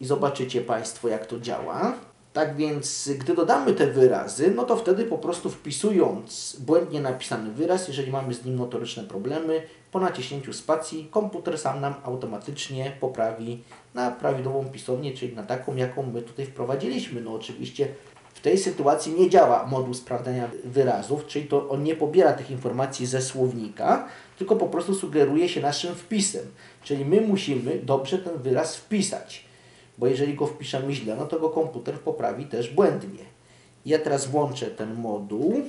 i 0.00 0.04
zobaczycie 0.06 0.60
Państwo 0.60 1.08
jak 1.08 1.26
to 1.26 1.40
działa. 1.40 1.94
Tak 2.36 2.56
więc, 2.56 3.10
gdy 3.18 3.34
dodamy 3.34 3.72
te 3.72 3.86
wyrazy, 3.86 4.52
no 4.56 4.64
to 4.64 4.76
wtedy 4.76 5.04
po 5.04 5.18
prostu 5.18 5.50
wpisując 5.50 6.56
błędnie 6.60 7.00
napisany 7.00 7.50
wyraz, 7.50 7.88
jeżeli 7.88 8.12
mamy 8.12 8.34
z 8.34 8.44
nim 8.44 8.56
notoryczne 8.56 9.04
problemy, 9.04 9.62
po 9.92 10.00
naciśnięciu 10.00 10.52
spacji 10.52 11.08
komputer 11.10 11.58
sam 11.58 11.80
nam 11.80 11.94
automatycznie 12.04 12.92
poprawi 13.00 13.62
na 13.94 14.10
prawidłową 14.10 14.64
pisownię, 14.64 15.14
czyli 15.14 15.36
na 15.36 15.42
taką, 15.42 15.76
jaką 15.76 16.02
my 16.02 16.22
tutaj 16.22 16.46
wprowadziliśmy. 16.46 17.20
No 17.20 17.34
oczywiście 17.34 17.88
w 18.34 18.40
tej 18.40 18.58
sytuacji 18.58 19.12
nie 19.12 19.30
działa 19.30 19.66
moduł 19.66 19.94
sprawdzania 19.94 20.50
wyrazów, 20.64 21.26
czyli 21.26 21.46
to 21.46 21.68
on 21.68 21.82
nie 21.82 21.96
pobiera 21.96 22.32
tych 22.32 22.50
informacji 22.50 23.06
ze 23.06 23.22
słownika, 23.22 24.08
tylko 24.38 24.56
po 24.56 24.66
prostu 24.66 24.94
sugeruje 24.94 25.48
się 25.48 25.60
naszym 25.60 25.94
wpisem. 25.94 26.44
Czyli 26.82 27.04
my 27.04 27.20
musimy 27.20 27.78
dobrze 27.82 28.18
ten 28.18 28.38
wyraz 28.38 28.76
wpisać, 28.76 29.45
bo 29.98 30.06
jeżeli 30.06 30.34
go 30.34 30.46
wpiszemy 30.46 30.92
źle, 30.94 31.16
no 31.16 31.26
to 31.26 31.40
go 31.40 31.50
komputer 31.50 31.94
poprawi 31.94 32.46
też 32.46 32.74
błędnie. 32.74 33.24
Ja 33.86 33.98
teraz 33.98 34.26
włączę 34.26 34.66
ten 34.66 34.94
moduł. 34.94 35.62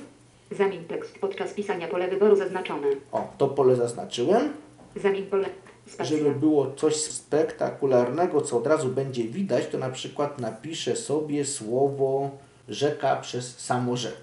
Zamień 0.50 0.84
tekst 0.84 1.18
podczas 1.18 1.52
pisania 1.54 1.88
pole 1.88 2.08
wyboru 2.08 2.36
zaznaczone. 2.36 2.86
O, 3.12 3.32
to 3.38 3.48
pole 3.48 3.76
zaznaczyłem. 3.76 4.52
Zamień 4.96 5.26
pole. 5.26 5.48
Spacja. 5.86 6.16
Żeby 6.16 6.30
było 6.30 6.72
coś 6.72 6.96
spektakularnego, 6.96 8.40
co 8.40 8.56
od 8.56 8.66
razu 8.66 8.88
będzie 8.88 9.24
widać, 9.24 9.66
to 9.66 9.78
na 9.78 9.90
przykład 9.90 10.38
napiszę 10.38 10.96
sobie 10.96 11.44
słowo 11.44 12.30
rzeka 12.68 13.16
przez 13.16 13.58
samorzek. 13.58 14.16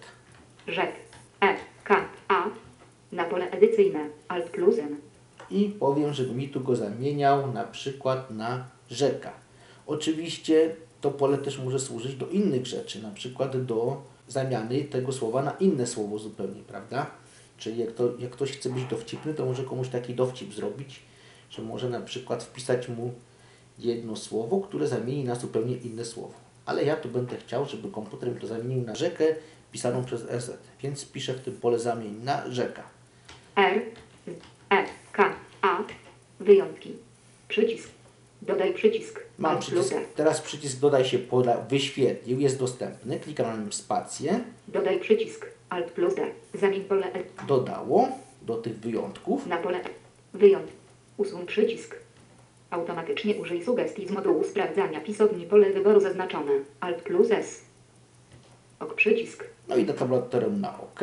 Rzek. 0.68 0.92
E. 1.42 1.56
K. 1.84 2.06
A. 2.28 2.44
Na 3.12 3.24
pole 3.24 3.52
edycyjne. 3.52 4.00
Alt 4.28 4.50
plus 4.50 4.80
N. 4.80 4.96
i 5.50 5.70
powiem, 5.80 6.14
żeby 6.14 6.34
mi 6.34 6.50
tu 6.50 6.62
go 6.62 6.76
zamieniał 6.76 7.54
na 7.54 7.64
przykład 7.64 8.32
na 8.32 8.66
rzeka. 8.90 9.32
Oczywiście 9.88 10.76
to 11.02 11.12
pole 11.12 11.38
też 11.38 11.60
może 11.60 11.80
służyć 11.80 12.16
do 12.16 12.28
innych 12.28 12.66
rzeczy, 12.66 13.02
na 13.02 13.12
przykład 13.12 13.66
do 13.66 14.02
zamiany 14.28 14.84
tego 14.84 15.12
słowa 15.12 15.42
na 15.42 15.52
inne 15.52 15.88
słowo 15.88 16.20
zupełnie, 16.20 16.62
prawda? 16.68 17.12
Czyli 17.58 17.80
jak, 17.80 17.92
to, 17.92 18.14
jak 18.20 18.32
ktoś 18.32 18.52
chce 18.52 18.70
być 18.70 18.86
dowcipny, 18.86 19.34
to 19.34 19.46
może 19.46 19.64
komuś 19.64 19.88
taki 19.88 20.14
dowcip 20.14 20.54
zrobić, 20.54 21.00
że 21.50 21.62
może 21.62 21.90
na 21.90 22.02
przykład 22.02 22.44
wpisać 22.44 22.90
mu 22.90 23.14
jedno 23.80 24.16
słowo, 24.16 24.62
które 24.62 24.88
zamieni 24.88 25.24
na 25.24 25.36
zupełnie 25.36 25.76
inne 25.76 26.06
słowo. 26.06 26.34
Ale 26.66 26.84
ja 26.84 26.96
tu 26.96 27.10
będę 27.10 27.38
chciał, 27.38 27.66
żeby 27.66 27.92
komputer 27.92 28.34
mi 28.34 28.42
to 28.42 28.48
zamienił 28.48 28.84
na 28.84 28.96
rzekę 28.96 29.26
pisaną 29.72 30.06
przez 30.06 30.22
RZ, 30.22 30.52
więc 30.82 31.06
piszę 31.06 31.34
w 31.34 31.42
tym 31.42 31.58
pole 31.58 31.80
zamień 31.80 32.16
na 32.24 32.52
rzeka. 32.52 32.84
R. 33.56 33.82
E. 34.70 34.86
K. 35.12 35.34
A. 35.62 35.84
Wyjątki. 36.40 36.94
Przycisk. 37.48 37.95
Dodaj 38.48 38.74
przycisk. 38.74 39.20
Mam 39.38 39.60
przycisk, 39.60 39.94
teraz 40.16 40.42
przycisk 40.42 40.80
dodaj 40.80 41.06
się 41.06 41.20
poda, 41.20 41.58
wyświetlił, 41.70 42.40
jest 42.40 42.60
dostępny. 42.60 43.20
Klikam 43.20 43.48
na 43.48 43.58
nim 43.58 43.74
spację, 43.74 44.40
Dodaj 44.68 45.00
przycisk. 45.00 45.46
Alt 45.70 45.92
plus 45.92 46.16
D. 46.16 46.22
Zamień 46.54 46.82
pole 46.82 47.14
E. 47.14 47.46
dodało 47.48 48.08
do 48.42 48.58
tych 48.58 48.80
wyjątków. 48.80 49.48
Na 49.48 49.58
pole 49.58 49.78
E. 49.78 49.90
Wyjąt. 50.34 50.68
Usuń 51.18 51.46
przycisk. 51.46 51.96
Automatycznie 52.70 53.36
użyj 53.36 53.64
sugestii 53.64 54.08
z 54.08 54.12
modułu 54.12 54.44
sprawdzania 54.44 55.02
pisowni 55.02 55.46
pole 55.46 55.70
wyboru 55.70 56.00
zaznaczone. 56.00 56.52
Alt 56.80 57.02
plus 57.02 57.32
S. 57.32 57.62
Ok 58.80 58.94
przycisk. 58.96 59.44
No 59.68 59.76
i 59.76 59.86
tabulatorem 59.86 60.62
na 60.62 60.80
OK. 60.80 61.00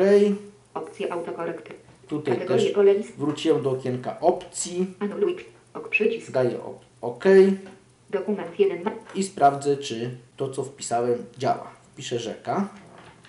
Opcje 0.73 1.13
autokorekty. 1.13 1.73
Tutaj 2.07 2.33
Kategorie 2.33 2.95
też 2.95 3.11
wróciłem 3.17 3.63
do 3.63 3.71
okienka 3.71 4.19
opcji, 4.19 4.87
Anuluj. 4.99 5.35
Ok 5.73 5.89
przycisk. 5.89 6.31
daję 6.31 6.49
op- 6.57 6.83
OK 7.03 7.23
Dokument 8.09 8.59
1. 8.59 8.83
i 9.15 9.23
sprawdzę, 9.23 9.77
czy 9.77 10.17
to, 10.37 10.49
co 10.49 10.63
wpisałem, 10.63 11.25
działa. 11.37 11.71
Wpiszę 11.93 12.19
rzeka. 12.19 12.69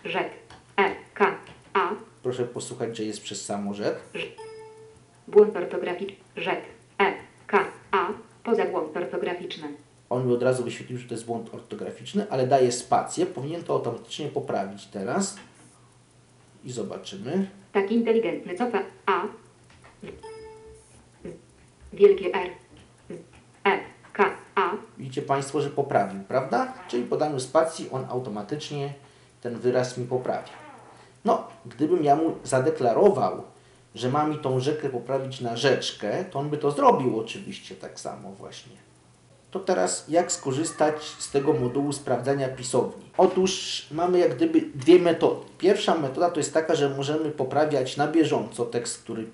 Rzek. 0.04 0.30
E. 0.76 0.94
K. 1.14 1.36
A. 1.72 1.90
Proszę 2.22 2.44
posłuchać, 2.44 2.96
że 2.96 3.04
jest 3.04 3.22
przez 3.22 3.44
samo 3.44 3.74
rzek. 3.74 4.00
Błąd 5.28 5.56
ortograficzny. 5.56 6.16
Rzek. 6.36 6.60
E. 6.98 7.14
K. 7.46 7.64
A. 7.90 8.08
Poza 8.44 8.64
błąd 8.64 8.96
ortograficzny. 8.96 9.68
On 10.10 10.26
mi 10.26 10.32
od 10.32 10.42
razu 10.42 10.64
wyświetlił, 10.64 10.98
że 10.98 11.08
to 11.08 11.14
jest 11.14 11.26
błąd 11.26 11.54
ortograficzny, 11.54 12.26
ale 12.30 12.46
daję 12.46 12.72
spację. 12.72 13.26
Powinien 13.26 13.64
to 13.64 13.72
automatycznie 13.72 14.28
poprawić 14.28 14.86
teraz. 14.86 15.36
I 16.64 16.72
zobaczymy. 16.72 17.50
Tak 17.72 17.92
inteligentny 17.92 18.54
cofa. 18.54 18.82
A. 19.06 19.22
Wielkie 21.92 22.34
R. 22.34 22.63
Widzicie 24.98 25.22
Państwo, 25.22 25.60
że 25.60 25.70
poprawił, 25.70 26.22
prawda? 26.28 26.72
Czyli 26.88 27.04
po 27.04 27.16
daniu 27.16 27.40
spacji 27.40 27.90
on 27.90 28.06
automatycznie 28.10 28.94
ten 29.40 29.58
wyraz 29.58 29.98
mi 29.98 30.06
poprawi. 30.06 30.50
No, 31.24 31.46
gdybym 31.66 32.04
ja 32.04 32.16
mu 32.16 32.34
zadeklarował, 32.44 33.42
że 33.94 34.08
ma 34.08 34.26
mi 34.26 34.38
tą 34.38 34.60
rzekę 34.60 34.88
poprawić 34.88 35.40
na 35.40 35.56
rzeczkę, 35.56 36.24
to 36.24 36.38
on 36.38 36.50
by 36.50 36.58
to 36.58 36.70
zrobił 36.70 37.20
oczywiście 37.20 37.74
tak 37.74 38.00
samo 38.00 38.32
właśnie. 38.32 38.76
To 39.50 39.60
teraz 39.60 40.04
jak 40.08 40.32
skorzystać 40.32 41.02
z 41.18 41.30
tego 41.30 41.52
modułu 41.52 41.92
sprawdzania 41.92 42.48
pisowni? 42.48 43.04
Otóż 43.16 43.86
mamy 43.90 44.18
jak 44.18 44.36
gdyby 44.36 44.60
dwie 44.60 44.98
metody. 44.98 45.46
Pierwsza 45.58 45.94
metoda 45.94 46.30
to 46.30 46.40
jest 46.40 46.54
taka, 46.54 46.74
że 46.74 46.88
możemy 46.88 47.30
poprawiać 47.30 47.96
na 47.96 48.08
bieżąco 48.08 48.64
tekst, 48.64 49.02
który 49.02 49.26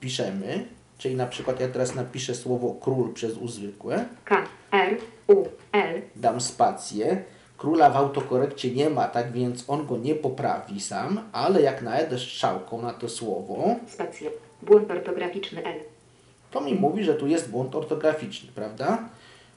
piszemy. 0.00 0.75
Czyli 0.98 1.14
na 1.14 1.26
przykład 1.26 1.60
ja 1.60 1.68
teraz 1.68 1.94
napiszę 1.94 2.34
słowo 2.34 2.76
król 2.80 3.12
przez 3.12 3.36
U 3.36 3.48
zwykłe 3.48 4.04
K. 4.24 4.44
R. 4.72 4.96
U. 5.28 5.44
L. 5.72 6.02
dam 6.16 6.40
spację. 6.40 7.24
Króla 7.58 7.90
w 7.90 7.96
autokorekcie 7.96 8.70
nie 8.70 8.90
ma, 8.90 9.08
tak 9.08 9.32
więc 9.32 9.64
on 9.68 9.86
go 9.86 9.96
nie 9.96 10.14
poprawi 10.14 10.80
sam, 10.80 11.20
ale 11.32 11.62
jak 11.62 11.82
najedę 11.82 12.18
strzałką 12.18 12.82
na 12.82 12.92
to 12.92 13.08
słowo, 13.08 13.76
Spacja. 13.88 14.30
Błąd 14.62 14.90
ortograficzny 14.90 15.64
L. 15.64 15.80
to 16.50 16.60
mi 16.60 16.74
mówi, 16.74 17.04
że 17.04 17.14
tu 17.14 17.26
jest 17.26 17.50
błąd 17.50 17.74
ortograficzny, 17.74 18.50
prawda? 18.54 18.98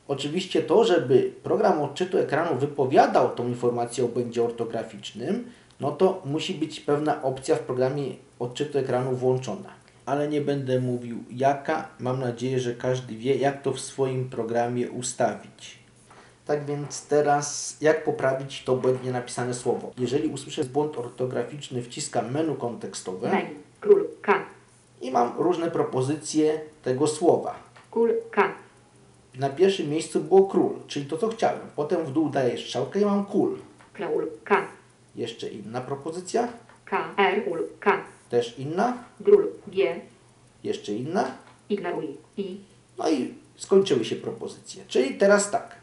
Oczywiście 0.07 0.61
to, 0.61 0.83
żeby 0.83 1.33
program 1.43 1.81
odczytu 1.81 2.17
ekranu 2.17 2.59
wypowiadał 2.59 3.29
tą 3.29 3.47
informację 3.47 4.05
o 4.05 4.07
błędzie 4.07 4.43
ortograficznym, 4.43 5.51
no 5.79 5.91
to 5.91 6.21
musi 6.25 6.53
być 6.53 6.79
pewna 6.79 7.23
opcja 7.23 7.55
w 7.55 7.59
programie 7.59 8.03
odczytu 8.39 8.77
ekranu 8.77 9.11
włączona. 9.11 9.78
Ale 10.09 10.27
nie 10.27 10.41
będę 10.41 10.79
mówił 10.79 11.23
jaka, 11.31 11.87
mam 11.99 12.19
nadzieję, 12.19 12.59
że 12.59 12.73
każdy 12.75 13.15
wie, 13.15 13.35
jak 13.35 13.61
to 13.61 13.73
w 13.73 13.79
swoim 13.79 14.29
programie 14.29 14.91
ustawić. 14.91 15.79
Tak 16.45 16.65
więc 16.65 17.07
teraz 17.07 17.77
jak 17.81 18.03
poprawić 18.03 18.63
to 18.63 18.75
błędnie 18.75 19.11
napisane 19.11 19.53
słowo? 19.53 19.91
Jeżeli 19.97 20.27
usłyszę 20.27 20.63
błąd 20.63 20.97
ortograficzny, 20.97 21.81
wciskam 21.81 22.31
menu 22.31 22.55
kontekstowe 22.55 23.31
Menu. 23.31 23.55
Król. 23.79 24.07
K. 24.21 24.45
i 25.01 25.11
mam 25.11 25.37
różne 25.37 25.71
propozycje 25.71 26.61
tego 26.83 27.07
słowa. 27.07 27.55
Kul. 27.91 28.13
K. 28.31 28.51
Na 29.35 29.49
pierwszym 29.49 29.89
miejscu 29.89 30.19
było 30.19 30.47
król, 30.47 30.71
czyli 30.87 31.05
to 31.05 31.17
co 31.17 31.27
chciałem. 31.27 31.61
Potem 31.75 32.05
w 32.05 32.11
dół 32.11 32.29
daję 32.29 32.57
strzałkę 32.57 33.01
i 33.01 33.05
mam 33.05 33.25
kul. 33.25 33.57
Kraul. 33.93 34.27
K. 34.43 34.67
Jeszcze 35.15 35.47
inna 35.47 35.81
propozycja, 35.81 36.47
K. 36.85 37.13
R. 37.17 37.43
Ul. 37.51 37.59
K. 37.79 37.97
też 38.29 38.59
inna, 38.59 38.97
Drul. 39.19 39.38
G. 39.71 40.01
jeszcze 40.63 40.93
inna. 40.93 41.31
Ignoruj. 41.69 42.17
I. 42.37 42.57
No 42.97 43.09
i 43.09 43.33
skończyły 43.57 44.05
się 44.05 44.15
propozycje. 44.15 44.83
Czyli 44.87 45.15
teraz 45.15 45.51
tak. 45.51 45.75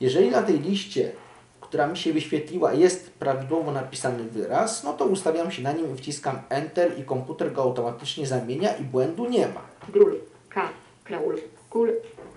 Jeżeli 0.00 0.30
na 0.30 0.42
tej 0.42 0.60
liście, 0.60 1.12
która 1.60 1.86
mi 1.86 1.96
się 1.96 2.12
wyświetliła, 2.12 2.72
jest 2.72 3.10
prawidłowo 3.10 3.72
napisany 3.72 4.24
wyraz, 4.24 4.84
no 4.84 4.92
to 4.92 5.04
ustawiam 5.04 5.50
się 5.50 5.62
na 5.62 5.72
nim 5.72 5.94
i 5.94 5.96
wciskam 5.96 6.38
Enter 6.48 6.98
i 6.98 7.04
komputer 7.04 7.52
go 7.52 7.62
automatycznie 7.62 8.26
zamienia 8.26 8.76
i 8.76 8.84
błędu 8.84 9.24
nie 9.30 9.48
ma. 9.48 9.62
Drul. 9.92 10.14
K. 10.48 10.68
Kraul. 11.04 11.38
Kul. 11.70 11.92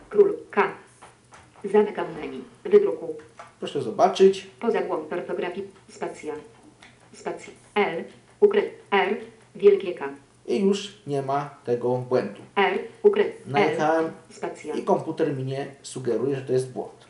Król. 0.09 0.33
K. 0.51 0.71
Zamykam 1.63 2.05
menu. 2.19 2.41
Wydruku. 2.63 3.15
Proszę 3.59 3.81
zobaczyć. 3.81 4.47
Poza 4.59 4.81
błąd 4.81 5.13
ortografii. 5.13 5.67
Spacja. 5.89 6.33
Spacja. 7.13 7.53
L. 7.75 8.03
Ukryt. 8.39 8.71
R. 8.91 9.17
Wielkie 9.55 9.93
K. 9.93 10.09
I 10.47 10.59
już 10.59 10.97
nie 11.07 11.21
ma 11.21 11.49
tego 11.65 11.97
błędu. 11.97 12.41
R. 12.55 12.79
Ukryt. 13.03 13.27
L. 13.27 13.51
Najechałem 13.51 14.11
i 14.75 14.83
komputer 14.83 15.37
mi 15.37 15.43
nie 15.43 15.67
sugeruje, 15.81 16.35
że 16.35 16.41
to 16.41 16.53
jest 16.53 16.71
błąd. 16.71 17.07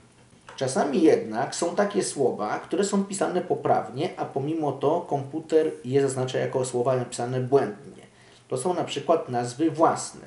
Czasami 0.55 1.01
jednak 1.01 1.55
są 1.55 1.75
takie 1.75 2.03
słowa, 2.03 2.59
które 2.59 2.83
są 2.83 3.05
pisane 3.05 3.41
poprawnie, 3.41 4.09
a 4.17 4.25
pomimo 4.25 4.71
to 4.71 5.01
komputer 5.01 5.71
je 5.85 6.01
zaznacza 6.01 6.39
jako 6.39 6.65
słowa 6.65 6.95
napisane 6.95 7.39
błędnie. 7.39 8.03
To 8.47 8.57
są 8.57 8.73
na 8.73 8.83
przykład 8.83 9.29
nazwy 9.29 9.71
własne. 9.71 10.25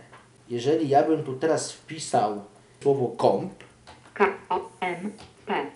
Jeżeli 0.48 0.88
ja 0.88 1.02
bym 1.02 1.22
tu 1.22 1.34
teraz 1.34 1.72
wpisał 1.72 2.40
słowo 2.82 3.08
komp, 3.08 3.52
K. 4.14 4.26
O. 4.48 4.60
M. 4.80 5.12
P. 5.46 5.66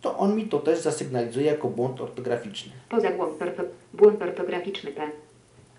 to 0.00 0.18
on 0.18 0.36
mi 0.36 0.46
to 0.46 0.58
też 0.58 0.78
zasygnalizuje 0.78 1.46
jako 1.46 1.68
błąd 1.68 2.00
ortograficzny. 2.00 2.72
Poza 2.88 3.10
błąd, 3.10 3.42
orto, 3.42 3.62
błąd 3.92 4.22
ortograficzny 4.22 4.92
P. 4.92 5.10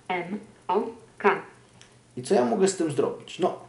M. 0.07 0.39
O. 0.67 0.81
K. 1.17 1.41
I 2.17 2.23
co 2.23 2.35
ja 2.35 2.45
mogę 2.45 2.67
z 2.67 2.77
tym 2.77 2.91
zrobić? 2.91 3.39
No, 3.39 3.59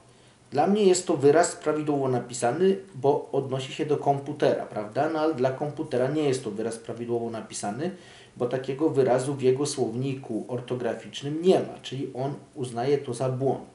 Dla 0.51 0.67
mnie 0.67 0.85
jest 0.85 1.07
to 1.07 1.17
wyraz 1.17 1.57
prawidłowo 1.57 2.09
napisany, 2.09 2.77
bo 2.95 3.29
odnosi 3.33 3.73
się 3.73 3.87
do 3.87 3.97
komputera, 3.97 4.67
prawda? 4.67 5.09
No 5.09 5.21
ale 5.21 5.35
dla 5.35 5.51
komputera 5.51 6.09
nie 6.09 6.23
jest 6.23 6.45
to 6.45 6.51
wyraz 6.51 6.79
prawidłowo 6.79 7.31
napisany, 7.31 7.91
bo 8.37 8.47
takiego 8.47 8.91
wyrazu 8.91 9.35
w 9.35 9.43
jego 9.43 9.67
słowniku 9.67 10.45
ortograficznym 10.49 11.43
nie 11.43 11.61
ma, 11.61 11.79
czyli 11.83 12.11
on 12.15 12.35
uznaje 12.55 12.99
to 12.99 13.15
za 13.15 13.29
błąd. 13.29 13.69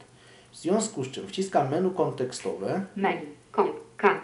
W 0.52 0.58
związku 0.58 1.04
z 1.04 1.12
czym 1.12 1.28
wciskam 1.28 1.70
menu 1.72 1.92
kontekstowe, 1.92 2.86
Menu. 2.96 3.26
Komp. 3.52 3.76
K. 3.98 4.22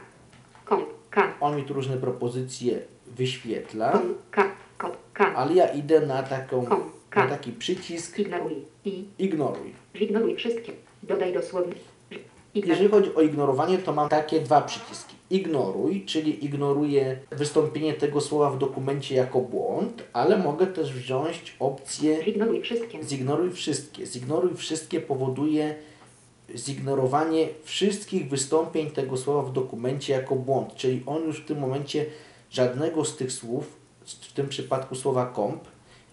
Komp. 0.65 0.85
K. 1.09 1.33
on 1.39 1.55
mi 1.55 1.63
tu 1.63 1.73
różne 1.73 1.97
propozycje 1.97 2.79
wyświetla, 3.07 3.91
Komp. 3.91 4.17
K. 4.31 4.43
Kod. 4.77 4.97
K. 5.13 5.35
ale 5.35 5.53
ja 5.53 5.67
idę 5.67 6.01
na, 6.01 6.23
taką, 6.23 6.65
Kom, 6.65 6.91
na 7.15 7.27
taki 7.27 7.51
przycisk 7.51 8.19
Ignoruj. 8.19 8.55
I. 8.85 9.05
ignoruj. 9.19 9.73
Ignoruj 10.01 10.35
wszystkie. 10.35 10.71
Dodaj 11.03 11.33
do 11.33 11.41
słownika. 11.41 11.79
Jeżeli 12.55 12.85
Ignoruj. 12.85 12.89
chodzi 12.89 13.15
o 13.15 13.21
ignorowanie, 13.21 13.77
to 13.77 13.93
mam 13.93 14.09
takie 14.09 14.39
dwa 14.39 14.61
przyciski. 14.61 15.15
Ignoruj, 15.29 16.05
czyli 16.05 16.45
ignoruję 16.45 17.19
wystąpienie 17.31 17.93
tego 17.93 18.21
słowa 18.21 18.49
w 18.49 18.57
dokumencie 18.57 19.15
jako 19.15 19.41
błąd, 19.41 20.03
ale 20.13 20.37
mogę 20.37 20.67
też 20.67 20.93
wziąć 20.93 21.55
opcję 21.59 22.23
Ignoruj 22.23 22.61
wszystkie. 22.61 23.03
zignoruj 23.03 23.51
wszystkie. 23.51 24.05
Zignoruj 24.05 24.55
wszystkie 24.55 25.01
powoduje 25.01 25.75
zignorowanie 26.55 27.47
wszystkich 27.63 28.29
wystąpień 28.29 28.91
tego 28.91 29.17
słowa 29.17 29.41
w 29.49 29.53
dokumencie 29.53 30.13
jako 30.13 30.35
błąd, 30.35 30.75
czyli 30.75 31.03
on 31.05 31.23
już 31.23 31.41
w 31.41 31.45
tym 31.45 31.59
momencie 31.59 32.05
żadnego 32.51 33.05
z 33.05 33.17
tych 33.17 33.31
słów, 33.31 33.77
w 34.05 34.33
tym 34.33 34.49
przypadku 34.49 34.95
słowa 34.95 35.25
komp, 35.25 35.63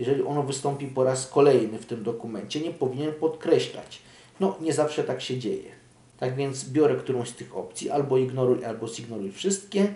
jeżeli 0.03 0.23
ono 0.23 0.43
wystąpi 0.43 0.87
po 0.87 1.05
raz 1.05 1.27
kolejny 1.27 1.79
w 1.79 1.87
tym 1.87 2.03
dokumencie, 2.03 2.61
nie 2.61 2.71
powinien 2.71 3.13
podkreślać. 3.13 3.99
No, 4.41 4.57
nie 4.61 4.73
zawsze 4.73 5.05
tak 5.05 5.21
się 5.21 5.39
dzieje. 5.39 5.71
Tak 6.19 6.37
więc 6.37 6.71
biorę 6.71 6.97
którąś 6.97 7.29
z 7.29 7.35
tych 7.35 7.57
opcji, 7.57 7.91
albo 7.91 8.19
ignoruj, 8.19 8.65
albo 8.65 8.89
zignoruj 8.89 9.33
wszystkie 9.33 9.95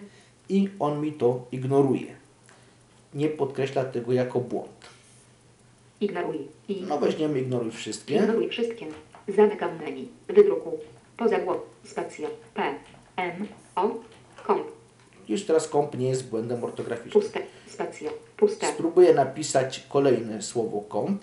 i 0.48 0.68
on 0.78 1.00
mi 1.00 1.12
to 1.12 1.46
ignoruje. 1.52 2.06
Nie 3.14 3.28
podkreśla 3.28 3.84
tego 3.84 4.12
jako 4.12 4.40
błąd. 4.40 4.90
Ignoruj. 6.00 6.38
No 6.88 6.98
weźmiemy 6.98 7.40
ignoruj 7.40 7.70
wszystkie. 7.70 8.14
Ignoruj 8.16 8.48
wszystkie. 8.48 8.86
Zamykam 9.28 9.78
menu. 9.78 10.08
Wydruku. 10.28 10.78
Poza 11.16 11.38
głową. 11.38 11.60
Spacja. 11.84 12.28
P. 12.54 12.74
M. 13.16 13.46
O. 13.76 13.90
Komp. 14.46 14.66
Już 15.28 15.44
teraz 15.44 15.68
komp 15.68 15.98
nie 15.98 16.08
jest 16.08 16.28
błędem 16.28 16.64
ortograficznym. 16.64 17.22
Puste. 17.22 17.40
Puste. 18.36 18.66
Spróbuję 18.66 19.14
napisać 19.14 19.86
kolejne 19.88 20.42
słowo 20.42 20.80
komp 20.80 21.22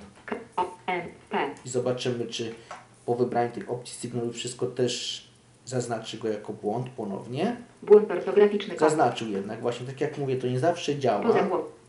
i 1.66 1.70
zobaczymy, 1.70 2.26
czy 2.26 2.54
po 3.06 3.16
wybraniu 3.16 3.52
tych 3.52 3.72
opcji 3.72 3.96
sygnalu 3.96 4.34
wszystko 4.34 4.66
też 4.66 5.24
zaznaczy 5.66 6.18
go 6.18 6.28
jako 6.28 6.54
błąd 6.54 6.90
ponownie. 6.90 7.56
Błąd 7.84 8.12
ortograficzny. 8.12 8.76
Zaznaczył 8.80 9.30
jednak, 9.30 9.62
właśnie 9.62 9.86
tak 9.86 10.02
jak 10.02 10.18
mówię, 10.18 10.36
to 10.36 10.48
nie 10.48 10.60
zawsze 10.60 11.00
działa. 11.00 11.34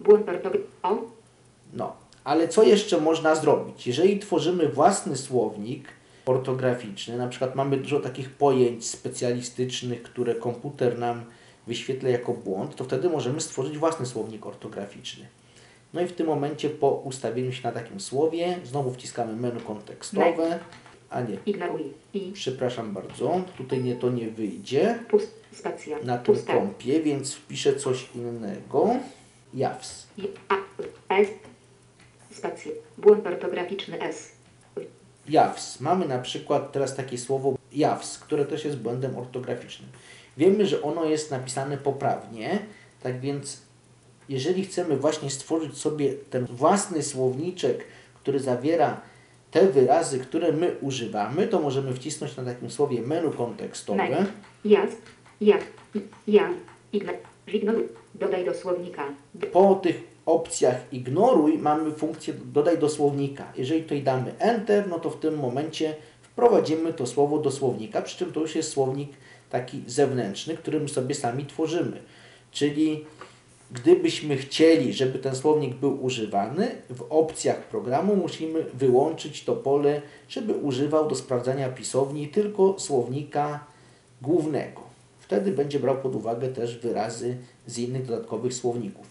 Błąd 0.00 0.28
ortograficzny. 0.28 0.68
No, 1.72 1.96
ale 2.24 2.48
co 2.48 2.62
jeszcze 2.62 3.00
można 3.00 3.34
zrobić? 3.34 3.86
Jeżeli 3.86 4.18
tworzymy 4.18 4.68
własny 4.68 5.16
słownik 5.16 5.88
ortograficzny, 6.26 7.16
na 7.18 7.28
przykład 7.28 7.54
mamy 7.54 7.76
dużo 7.76 8.00
takich 8.00 8.30
pojęć 8.30 8.86
specjalistycznych, 8.86 10.02
które 10.02 10.34
komputer 10.34 10.98
nam 10.98 11.24
wyświetla 11.66 12.08
jako 12.08 12.32
błąd, 12.32 12.76
to 12.76 12.84
wtedy 12.84 13.08
możemy 13.08 13.40
stworzyć 13.40 13.78
własny 13.78 14.06
słownik 14.06 14.46
ortograficzny. 14.46 15.26
No 15.94 16.00
i 16.00 16.06
w 16.06 16.12
tym 16.12 16.26
momencie 16.26 16.70
po 16.70 16.90
ustawieniu 16.90 17.52
się 17.52 17.62
na 17.62 17.72
takim 17.72 18.00
słowie, 18.00 18.58
znowu 18.64 18.92
wciskamy 18.92 19.36
menu 19.36 19.60
kontekstowe, 19.60 20.58
a 21.10 21.20
nie, 21.20 21.38
przepraszam 22.32 22.92
bardzo, 22.92 23.40
tutaj 23.56 23.84
nie 23.84 23.96
to 23.96 24.10
nie 24.10 24.30
wyjdzie 24.30 24.98
na 26.04 26.18
tym 26.18 26.36
kompie, 26.36 27.00
więc 27.00 27.34
wpiszę 27.34 27.76
coś 27.76 28.08
innego. 28.14 28.90
Jaws. 29.54 30.06
I. 30.18 30.28
A. 30.48 30.54
S. 31.08 31.28
Spacja. 32.30 32.72
Błąd 32.98 33.26
ortograficzny 33.26 34.00
S. 34.00 34.32
Jaws. 35.28 35.80
Mamy 35.80 36.08
na 36.08 36.18
przykład 36.18 36.72
teraz 36.72 36.96
takie 36.96 37.18
słowo 37.18 37.54
jaws, 37.72 38.18
które 38.18 38.44
też 38.44 38.64
jest 38.64 38.78
błędem 38.78 39.18
ortograficznym. 39.18 39.88
Wiemy, 40.36 40.66
że 40.66 40.82
ono 40.82 41.04
jest 41.04 41.30
napisane 41.30 41.78
poprawnie, 41.78 42.58
tak 43.02 43.20
więc 43.20 43.60
jeżeli 44.28 44.64
chcemy 44.64 44.96
właśnie 44.96 45.30
stworzyć 45.30 45.78
sobie 45.78 46.12
ten 46.30 46.46
własny 46.46 47.02
słowniczek, 47.02 47.84
który 48.22 48.40
zawiera 48.40 49.00
te 49.50 49.66
wyrazy, 49.66 50.18
które 50.18 50.52
my 50.52 50.76
używamy, 50.80 51.46
to 51.48 51.60
możemy 51.60 51.94
wcisnąć 51.94 52.36
na 52.36 52.44
takim 52.44 52.70
słowie 52.70 53.02
menu 53.02 53.30
kontekstowe. 53.30 54.08
Ja. 54.64 54.86
I- 55.94 56.00
Ja. 56.26 56.50
Ignoruj. 57.52 57.88
Dodaj 58.14 58.44
do 58.44 58.54
słownika. 58.54 59.04
Po 59.52 59.74
tych 59.74 60.00
opcjach 60.26 60.76
ignoruj 60.92 61.58
mamy 61.58 61.90
funkcję 61.90 62.34
dodaj 62.52 62.78
do 62.78 62.88
słownika. 62.88 63.44
Jeżeli 63.56 63.82
tutaj 63.82 64.02
damy 64.02 64.34
Enter, 64.38 64.88
no 64.88 64.98
to 65.00 65.10
w 65.10 65.20
tym 65.20 65.38
momencie 65.38 65.94
wprowadzimy 66.22 66.92
to 66.92 67.06
słowo 67.06 67.38
do 67.38 67.50
słownika, 67.50 68.02
przy 68.02 68.18
czym 68.18 68.32
to 68.32 68.40
już 68.40 68.54
jest 68.56 68.70
słownik 68.72 69.10
taki 69.54 69.82
zewnętrzny, 69.86 70.56
który 70.56 70.80
my 70.80 70.88
sobie 70.88 71.14
sami 71.14 71.46
tworzymy. 71.46 72.00
Czyli 72.52 73.04
gdybyśmy 73.70 74.36
chcieli, 74.36 74.92
żeby 74.92 75.18
ten 75.18 75.36
słownik 75.36 75.74
był 75.74 76.04
używany, 76.04 76.70
w 76.90 77.02
opcjach 77.10 77.62
programu 77.62 78.16
musimy 78.16 78.64
wyłączyć 78.74 79.44
to 79.44 79.56
pole, 79.56 80.02
żeby 80.28 80.52
używał 80.54 81.08
do 81.08 81.14
sprawdzania 81.14 81.68
pisowni 81.68 82.28
tylko 82.28 82.74
słownika 82.78 83.64
głównego. 84.22 84.80
Wtedy 85.20 85.52
będzie 85.52 85.80
brał 85.80 85.96
pod 85.96 86.14
uwagę 86.14 86.48
też 86.48 86.78
wyrazy 86.78 87.36
z 87.66 87.78
innych 87.78 88.06
dodatkowych 88.06 88.54
słowników. 88.54 89.06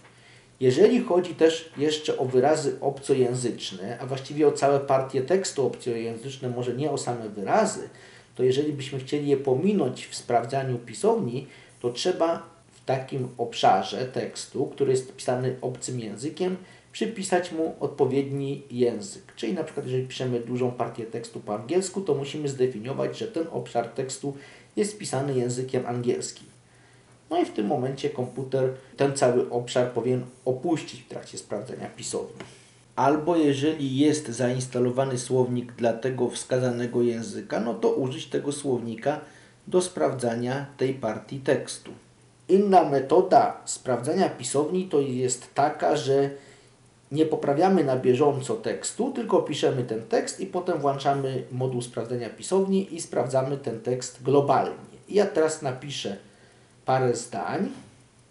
Jeżeli 0.60 1.00
chodzi 1.00 1.34
też 1.34 1.72
jeszcze 1.76 2.18
o 2.18 2.24
wyrazy 2.24 2.76
obcojęzyczne, 2.80 3.98
a 4.00 4.06
właściwie 4.06 4.48
o 4.48 4.52
całe 4.52 4.80
partie 4.80 5.22
tekstu 5.22 5.66
obcojęzyczne, 5.66 6.48
może 6.48 6.74
nie 6.74 6.90
o 6.90 6.98
same 6.98 7.28
wyrazy, 7.28 7.88
to 8.34 8.42
jeżeli 8.42 8.72
byśmy 8.72 8.98
chcieli 8.98 9.28
je 9.28 9.36
pominąć 9.36 10.06
w 10.06 10.14
sprawdzaniu 10.14 10.78
pisowni, 10.78 11.46
to 11.80 11.90
trzeba 11.90 12.42
w 12.72 12.84
takim 12.84 13.28
obszarze 13.38 14.06
tekstu, 14.06 14.66
który 14.66 14.90
jest 14.90 15.16
pisany 15.16 15.56
obcym 15.60 16.00
językiem, 16.00 16.56
przypisać 16.92 17.52
mu 17.52 17.74
odpowiedni 17.80 18.62
język. 18.70 19.22
Czyli 19.36 19.52
na 19.52 19.64
przykład 19.64 19.86
jeżeli 19.86 20.06
piszemy 20.06 20.40
dużą 20.40 20.70
partię 20.70 21.04
tekstu 21.04 21.40
po 21.40 21.54
angielsku, 21.54 22.00
to 22.00 22.14
musimy 22.14 22.48
zdefiniować, 22.48 23.18
że 23.18 23.26
ten 23.26 23.46
obszar 23.52 23.88
tekstu 23.88 24.36
jest 24.76 24.98
pisany 24.98 25.34
językiem 25.34 25.86
angielskim. 25.86 26.46
No 27.30 27.40
i 27.40 27.44
w 27.44 27.52
tym 27.52 27.66
momencie 27.66 28.10
komputer 28.10 28.70
ten 28.96 29.16
cały 29.16 29.50
obszar 29.50 29.92
powinien 29.92 30.24
opuścić 30.44 31.00
w 31.00 31.08
trakcie 31.08 31.38
sprawdzania 31.38 31.86
pisowni. 31.86 32.36
Albo 32.96 33.36
jeżeli 33.36 33.98
jest 33.98 34.28
zainstalowany 34.28 35.18
słownik 35.18 35.72
dla 35.72 35.92
tego 35.92 36.30
wskazanego 36.30 37.02
języka, 37.02 37.60
no 37.60 37.74
to 37.74 37.88
użyć 37.92 38.26
tego 38.26 38.52
słownika 38.52 39.20
do 39.66 39.82
sprawdzania 39.82 40.66
tej 40.76 40.94
partii 40.94 41.40
tekstu. 41.40 41.90
Inna 42.48 42.84
metoda 42.84 43.60
sprawdzania 43.64 44.28
pisowni 44.28 44.88
to 44.88 45.00
jest 45.00 45.54
taka, 45.54 45.96
że 45.96 46.30
nie 47.12 47.26
poprawiamy 47.26 47.84
na 47.84 47.96
bieżąco 47.96 48.54
tekstu, 48.54 49.12
tylko 49.12 49.42
piszemy 49.42 49.84
ten 49.84 50.02
tekst 50.02 50.40
i 50.40 50.46
potem 50.46 50.78
włączamy 50.78 51.42
moduł 51.52 51.82
sprawdzania 51.82 52.30
pisowni 52.30 52.94
i 52.94 53.00
sprawdzamy 53.00 53.56
ten 53.56 53.80
tekst 53.80 54.22
globalnie. 54.22 54.74
Ja 55.08 55.26
teraz 55.26 55.62
napiszę 55.62 56.16
parę 56.84 57.14
zdań. 57.14 57.68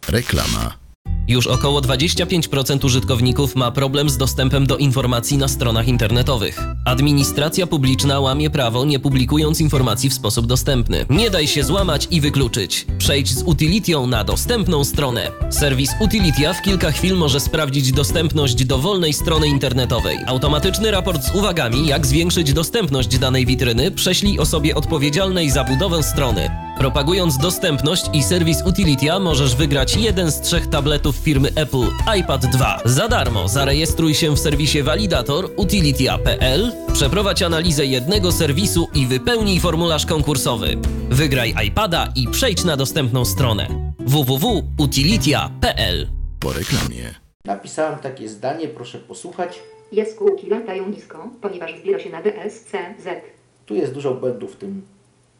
Reklama. 0.09 0.82
Już 1.27 1.47
około 1.47 1.81
25% 1.81 2.85
użytkowników 2.85 3.55
ma 3.55 3.71
problem 3.71 4.09
z 4.09 4.17
dostępem 4.17 4.67
do 4.67 4.77
informacji 4.77 5.37
na 5.37 5.47
stronach 5.47 5.87
internetowych. 5.87 6.59
Administracja 6.85 7.67
publiczna 7.67 8.19
łamie 8.19 8.49
prawo, 8.49 8.85
nie 8.85 8.99
publikując 8.99 9.61
informacji 9.61 10.09
w 10.09 10.13
sposób 10.13 10.45
dostępny. 10.45 11.05
Nie 11.09 11.29
daj 11.29 11.47
się 11.47 11.63
złamać 11.63 12.07
i 12.11 12.21
wykluczyć. 12.21 12.85
Przejdź 12.97 13.31
z 13.31 13.43
Utilitią 13.43 14.07
na 14.07 14.23
dostępną 14.23 14.83
stronę. 14.83 15.31
Serwis 15.49 15.91
Utilitia 15.99 16.53
w 16.53 16.61
kilka 16.61 16.91
chwil 16.91 17.15
może 17.15 17.39
sprawdzić 17.39 17.91
dostępność 17.91 18.65
dowolnej 18.65 19.13
strony 19.13 19.47
internetowej. 19.47 20.17
Automatyczny 20.27 20.91
raport 20.91 21.23
z 21.23 21.35
uwagami, 21.35 21.87
jak 21.87 22.07
zwiększyć 22.07 22.53
dostępność 22.53 23.17
danej 23.17 23.45
witryny, 23.45 23.91
prześlij 23.91 24.39
osobie 24.39 24.75
odpowiedzialnej 24.75 25.49
za 25.49 25.63
budowę 25.63 26.03
strony. 26.03 26.49
Propagując 26.77 27.37
dostępność 27.37 28.05
i 28.13 28.23
serwis 28.23 28.57
Utilitia 28.65 29.19
możesz 29.19 29.55
wygrać 29.55 29.95
jeden 29.95 30.31
z 30.31 30.41
trzech 30.41 30.67
tabletów 30.67 31.15
firmy 31.15 31.49
Apple 31.55 31.85
iPad 32.19 32.45
2. 32.45 32.79
Za 32.85 33.07
darmo 33.07 33.47
zarejestruj 33.47 34.13
się 34.13 34.35
w 34.35 34.39
serwisie 34.39 34.83
Validator 34.83 35.49
utilitia.pl, 35.55 36.71
przeprowadź 36.93 37.41
analizę 37.41 37.85
jednego 37.85 38.31
serwisu 38.31 38.87
i 38.95 39.07
wypełnij 39.07 39.59
formularz 39.59 40.05
konkursowy. 40.05 40.77
Wygraj 41.09 41.53
iPada 41.67 42.07
i 42.15 42.27
przejdź 42.27 42.63
na 42.63 42.77
dostępną 42.77 43.25
stronę 43.25 43.67
www.utilitia.pl. 43.99 46.07
Po 46.39 46.53
reklamie. 46.53 47.13
Napisałem 47.45 47.99
takie 47.99 48.29
zdanie, 48.29 48.67
proszę 48.67 48.99
posłuchać. 48.99 49.59
Jaskółki 49.91 50.49
latają 50.49 50.89
nisko, 50.89 51.29
ponieważ 51.41 51.79
zbiera 51.81 51.99
się 51.99 52.09
na 52.09 52.21
D, 52.21 52.35
S, 52.43 52.63
C, 52.63 52.77
Z. 53.03 53.21
Tu 53.65 53.75
jest 53.75 53.93
dużo 53.93 54.13
błędów 54.13 54.53
w 54.53 54.55
tym 54.55 54.81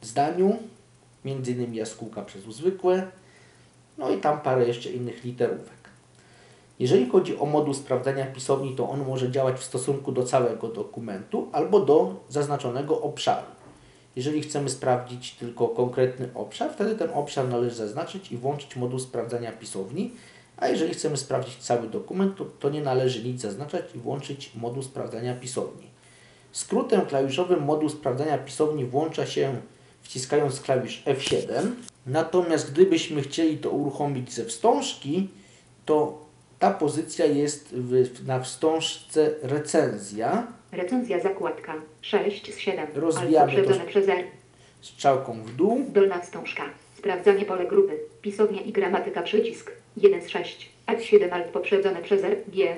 zdaniu, 0.02 0.58
między 1.26 1.52
innymi 1.52 1.78
jaskółka 1.78 2.22
przez 2.22 2.44
zwykłe, 2.44 3.08
no 3.98 4.10
i 4.10 4.18
tam 4.18 4.42
parę 4.42 4.68
jeszcze 4.68 4.90
innych 4.90 5.24
literówek. 5.24 5.84
Jeżeli 6.80 7.10
chodzi 7.10 7.40
o 7.40 7.46
moduł 7.46 7.74
sprawdzania 7.74 8.26
pisowni, 8.26 8.76
to 8.76 8.90
on 8.90 9.06
może 9.06 9.32
działać 9.32 9.56
w 9.56 9.64
stosunku 9.64 10.12
do 10.12 10.24
całego 10.24 10.68
dokumentu 10.68 11.48
albo 11.52 11.80
do 11.80 12.16
zaznaczonego 12.30 13.02
obszaru. 13.02 13.48
Jeżeli 14.16 14.42
chcemy 14.42 14.70
sprawdzić 14.70 15.32
tylko 15.32 15.68
konkretny 15.68 16.30
obszar, 16.36 16.72
wtedy 16.74 16.96
ten 16.96 17.10
obszar 17.14 17.50
należy 17.50 17.76
zaznaczyć 17.76 18.32
i 18.32 18.38
włączyć 18.38 18.76
moduł 18.76 19.00
sprawdzania 19.00 19.52
pisowni, 19.52 20.12
a 20.58 20.68
jeżeli 20.68 20.94
chcemy 20.94 21.18
sprawdzić 21.18 21.58
cały 21.58 21.88
dokument, 21.88 22.38
to, 22.38 22.46
to 22.46 22.70
nie 22.70 22.82
należy 22.82 23.24
nic 23.24 23.42
zaznaczać 23.42 23.96
i 23.96 24.00
włączyć 24.00 24.52
moduł 24.56 24.84
sprawdzania 24.84 25.36
pisowni. 25.36 25.88
Skrótem 26.52 27.06
klawiszowym 27.06 27.64
moduł 27.64 27.90
sprawdzania 27.90 28.38
pisowni 28.38 28.86
włącza 28.86 29.26
się 29.26 29.62
wciskając 30.04 30.62
klawisz 30.62 31.04
F7. 31.06 31.72
Natomiast 32.06 32.72
gdybyśmy 32.72 33.22
chcieli 33.22 33.58
to 33.58 33.70
uruchomić 33.70 34.34
ze 34.34 34.46
wstążki, 34.46 35.30
to 35.86 36.26
ta 36.60 36.72
pozycja 36.72 37.26
jest 37.26 37.70
w, 37.76 38.28
na 38.28 38.40
wstążce 38.40 39.36
recenzja 39.42 40.48
Recenzja 40.74 41.20
zakładka 41.20 41.74
6 42.02 42.54
z 42.54 42.58
7. 42.58 42.88
Rozwijamy 42.96 43.64
to. 43.64 43.86
przez 43.88 44.10
R. 44.10 44.24
strzałką 44.82 45.44
w 45.44 45.56
dół. 45.56 45.86
Dolna 45.90 46.20
wstążka. 46.20 46.64
Sprawdzanie 46.98 47.46
pole 47.46 47.66
grupy. 47.66 48.00
Pisownia 48.22 48.62
i 48.62 48.72
gramatyka 48.72 49.22
przycisk 49.22 49.72
1 49.98 50.22
z 50.22 50.30
6. 50.30 50.70
F7 50.88 51.30
alt 51.32 51.48
poprzedzone 51.48 52.02
przez 52.02 52.24
R. 52.24 52.38
G. 52.48 52.76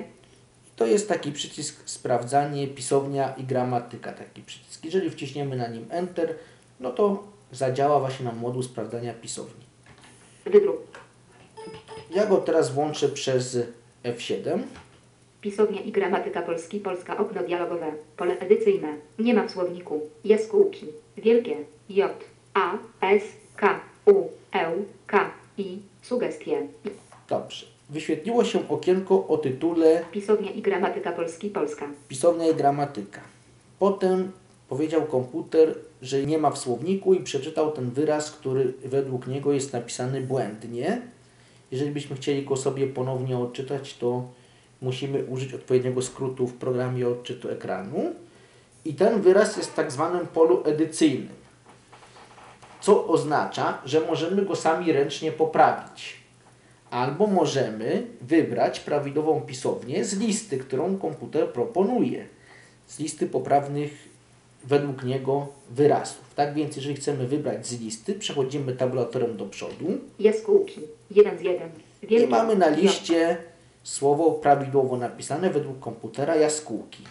To 0.76 0.86
jest 0.86 1.08
taki 1.08 1.32
przycisk 1.32 1.82
sprawdzanie, 1.84 2.68
pisownia 2.68 3.34
i 3.36 3.44
gramatyka. 3.44 4.12
Taki 4.12 4.42
przycisk. 4.42 4.84
Jeżeli 4.84 5.10
wciśniemy 5.10 5.56
na 5.56 5.68
nim 5.68 5.86
Enter, 5.90 6.34
no 6.80 6.90
to 6.90 7.22
zadziała 7.52 8.00
właśnie 8.00 8.24
nam 8.24 8.38
moduł 8.38 8.62
sprawdzania 8.62 9.14
pisowni. 9.14 9.66
Ja 12.10 12.26
go 12.26 12.36
teraz 12.36 12.70
włączę 12.70 13.08
przez 13.08 13.58
F7. 14.04 14.62
Pisownia 15.40 15.80
i 15.80 15.92
gramatyka 15.92 16.42
polski. 16.42 16.80
Polska 16.80 17.16
okno 17.18 17.42
dialogowe. 17.42 17.92
Pole 18.16 18.38
edycyjne. 18.38 18.88
Nie 19.18 19.34
ma 19.34 19.46
w 19.46 19.50
słowniku. 19.50 20.00
Jaskółki. 20.24 20.86
Wielkie. 21.16 21.56
J. 21.88 22.12
A. 22.54 22.78
S. 23.00 23.22
K. 23.56 23.80
U. 24.06 24.24
E. 24.54 24.72
K. 25.06 25.30
I. 25.58 25.78
Sugestie. 26.02 26.66
Dobrze. 27.28 27.66
Wyświetliło 27.90 28.44
się 28.44 28.68
okienko 28.68 29.26
o 29.28 29.38
tytule 29.38 30.04
Pisownia 30.12 30.50
i 30.50 30.62
gramatyka 30.62 31.12
polski. 31.12 31.50
Polska. 31.50 31.86
pisownia 32.08 32.48
i 32.48 32.54
gramatyka. 32.54 33.20
Potem 33.78 34.32
powiedział 34.68 35.02
komputer, 35.02 35.74
że 36.02 36.22
nie 36.22 36.38
ma 36.38 36.50
w 36.50 36.58
słowniku 36.58 37.14
i 37.14 37.20
przeczytał 37.20 37.72
ten 37.72 37.90
wyraz, 37.90 38.30
który 38.30 38.72
według 38.84 39.26
niego 39.26 39.52
jest 39.52 39.72
napisany 39.72 40.20
błędnie. 40.20 41.02
Jeżeli 41.70 41.90
byśmy 41.90 42.16
chcieli 42.16 42.44
go 42.44 42.56
sobie 42.56 42.86
ponownie 42.86 43.38
odczytać, 43.38 43.94
to 43.94 44.28
musimy 44.82 45.24
użyć 45.24 45.54
odpowiedniego 45.54 46.02
skrótu 46.02 46.46
w 46.46 46.54
programie 46.54 47.08
odczytu 47.08 47.50
ekranu. 47.50 48.12
I 48.84 48.94
ten 48.94 49.20
wyraz 49.20 49.56
jest 49.56 49.70
w 49.70 49.74
tak 49.74 49.92
zwanym 49.92 50.26
polu 50.26 50.62
edycyjnym, 50.64 51.34
co 52.80 53.06
oznacza, 53.06 53.78
że 53.84 54.00
możemy 54.00 54.42
go 54.42 54.56
sami 54.56 54.92
ręcznie 54.92 55.32
poprawić. 55.32 56.16
Albo 56.90 57.26
możemy 57.26 58.06
wybrać 58.20 58.80
prawidłową 58.80 59.40
pisownię 59.40 60.04
z 60.04 60.18
listy, 60.18 60.58
którą 60.58 60.98
komputer 60.98 61.48
proponuje. 61.48 62.26
Z 62.86 62.98
listy 62.98 63.26
poprawnych 63.26 64.08
według 64.64 65.04
niego 65.04 65.46
wyrazów. 65.70 66.34
Tak 66.36 66.54
więc, 66.54 66.76
jeżeli 66.76 66.94
chcemy 66.94 67.26
wybrać 67.26 67.66
z 67.66 67.80
listy, 67.80 68.14
przechodzimy 68.14 68.72
tabulatorem 68.72 69.36
do 69.36 69.46
przodu 69.46 69.86
Jaskółki. 70.18 70.80
1 71.10 71.38
z 71.38 71.42
1. 71.42 71.70
Wielkie. 72.02 72.26
i 72.26 72.28
mamy 72.28 72.56
na 72.56 72.68
liście 72.68 73.36
słowo 73.82 74.30
prawidłowo 74.30 74.96
napisane 74.96 75.50
według 75.50 75.80
komputera 75.80 76.36
jaskółki. 76.36 77.02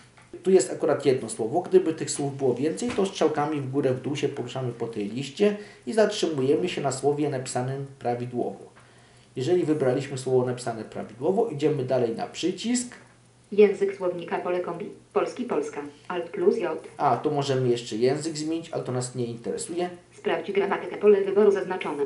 Tu 0.43 0.51
jest 0.51 0.71
akurat 0.71 1.05
jedno 1.05 1.29
słowo. 1.29 1.61
Gdyby 1.61 1.93
tych 1.93 2.11
słów 2.11 2.37
było 2.37 2.53
więcej, 2.53 2.89
to 2.89 3.05
strzałkami 3.05 3.61
w 3.61 3.71
górę, 3.71 3.93
w 3.93 4.01
dół 4.01 4.15
się 4.15 4.29
poruszamy 4.29 4.71
po 4.71 4.87
tej 4.87 5.09
liście 5.09 5.57
i 5.87 5.93
zatrzymujemy 5.93 6.69
się 6.69 6.81
na 6.81 6.91
słowie 6.91 7.29
napisanym 7.29 7.85
prawidłowo. 7.99 8.75
Jeżeli 9.35 9.63
wybraliśmy 9.63 10.17
słowo 10.17 10.45
napisane 10.45 10.83
prawidłowo, 10.83 11.49
idziemy 11.49 11.83
dalej 11.83 12.15
na 12.15 12.27
przycisk. 12.27 12.95
Język 13.51 13.95
słownika 13.95 14.37
pole 14.39 14.59
kombi. 14.59 14.89
Polski 15.13 15.43
Polska. 15.43 15.81
Alt 16.07 16.29
plus 16.29 16.57
J. 16.57 16.87
A, 16.97 17.17
tu 17.17 17.31
możemy 17.31 17.69
jeszcze 17.69 17.95
język 17.95 18.37
zmienić, 18.37 18.69
ale 18.69 18.83
to 18.83 18.91
nas 18.91 19.15
nie 19.15 19.25
interesuje. 19.25 19.89
Sprawdź 20.11 20.51
gramatykę 20.51 20.97
pole 20.97 21.21
wyboru 21.21 21.51
zaznaczone. 21.51 22.03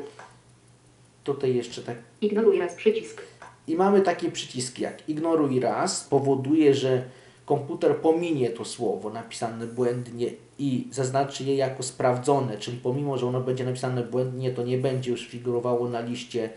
Tutaj 1.24 1.54
jeszcze 1.54 1.82
tak. 1.82 1.96
Ignoruj 2.20 2.58
raz 2.58 2.74
przycisk. 2.74 3.22
I 3.66 3.76
mamy 3.76 4.00
takie 4.00 4.30
przyciski 4.30 4.82
jak 4.82 5.08
ignoruj 5.08 5.60
raz, 5.60 6.04
powoduje, 6.04 6.74
że 6.74 7.02
komputer 7.46 7.96
pominie 7.96 8.50
to 8.50 8.64
słowo 8.64 9.10
napisane 9.10 9.66
błędnie 9.66 10.30
i 10.58 10.88
zaznaczy 10.90 11.44
je 11.44 11.56
jako 11.56 11.82
sprawdzone, 11.82 12.58
czyli 12.58 12.76
pomimo, 12.76 13.18
że 13.18 13.26
ono 13.26 13.40
będzie 13.40 13.64
napisane 13.64 14.02
błędnie, 14.02 14.50
to 14.50 14.62
nie 14.62 14.78
będzie 14.78 15.10
już 15.10 15.28
figurowało 15.28 15.88
na 15.88 16.00
liście 16.00 16.50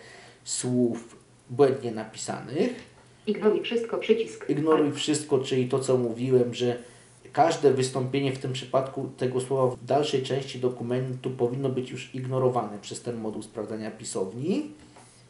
słów 0.43 1.17
błędnie 1.49 1.91
napisanych. 1.91 2.92
Ignoruj 3.27 3.61
wszystko 3.61 3.97
przycisk. 3.97 4.49
Ignoruj 4.49 4.91
wszystko, 4.91 5.39
czyli 5.39 5.69
to, 5.69 5.79
co 5.79 5.97
mówiłem, 5.97 6.53
że 6.53 6.77
każde 7.33 7.73
wystąpienie 7.73 8.31
w 8.31 8.39
tym 8.39 8.53
przypadku 8.53 9.09
tego 9.17 9.41
słowa 9.41 9.75
w 9.75 9.85
dalszej 9.85 10.23
części 10.23 10.59
dokumentu 10.59 11.29
powinno 11.29 11.69
być 11.69 11.91
już 11.91 12.15
ignorowane 12.15 12.77
przez 12.81 13.01
ten 13.01 13.17
moduł 13.17 13.41
sprawdzania 13.43 13.91
pisowni. 13.91 14.71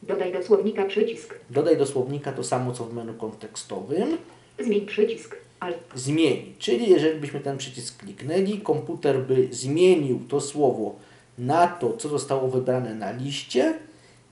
Dodaj 0.03 0.33
do 0.33 0.43
słownika 0.43 0.85
przycisk. 0.85 1.35
Dodaj 1.49 1.77
do 1.77 1.85
słownika 1.85 2.31
to 2.31 2.43
samo, 2.43 2.71
co 2.71 2.85
w 2.85 2.93
menu 2.93 3.13
kontekstowym. 3.13 4.17
Zmień 4.59 4.85
przycisk. 4.85 5.35
Alt. 5.59 5.77
Zmieni. 5.95 6.53
Czyli 6.59 6.89
jeżeli 6.89 7.19
byśmy 7.19 7.39
ten 7.39 7.57
przycisk 7.57 7.97
kliknęli, 7.97 8.61
komputer 8.61 9.21
by 9.21 9.47
zmienił 9.51 10.19
to 10.29 10.41
słowo 10.41 10.95
na 11.37 11.67
to, 11.67 11.97
co 11.97 12.09
zostało 12.09 12.47
wybrane 12.47 12.95
na 12.95 13.11
liście 13.11 13.73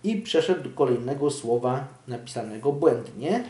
i 0.04 0.16
przeszedł 0.22 0.64
do 0.64 0.70
kolejnego 0.76 1.32
słowa 1.32 1.88
napisanego 2.08 2.72
błędnie. 2.72 3.44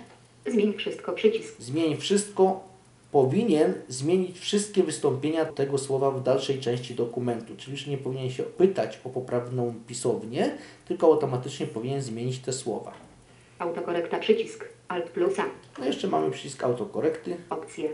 Zmień 0.47 0.73
wszystko 0.73 1.11
przycisk. 1.13 1.61
Zmień 1.61 1.97
wszystko 1.97 2.63
powinien 3.11 3.73
zmienić 3.87 4.39
wszystkie 4.39 4.83
wystąpienia 4.83 5.45
tego 5.45 5.77
słowa 5.77 6.11
w 6.11 6.23
dalszej 6.23 6.59
części 6.59 6.95
dokumentu. 6.95 7.53
Czyli 7.57 7.71
już 7.71 7.87
nie 7.87 7.97
powinien 7.97 8.31
się 8.31 8.43
pytać 8.43 8.99
o 9.03 9.09
poprawną 9.09 9.73
pisownię, 9.87 10.57
tylko 10.87 11.07
automatycznie 11.07 11.67
powinien 11.67 12.01
zmienić 12.01 12.39
te 12.39 12.53
słowa. 12.53 12.91
Autokorekta 13.59 14.19
przycisk. 14.19 14.65
Alt 14.87 15.09
plus 15.09 15.39
A. 15.39 15.45
No 15.79 15.85
jeszcze 15.85 16.07
mamy 16.07 16.31
przycisk 16.31 16.63
autokorekty, 16.63 17.35
Opcje. 17.49 17.89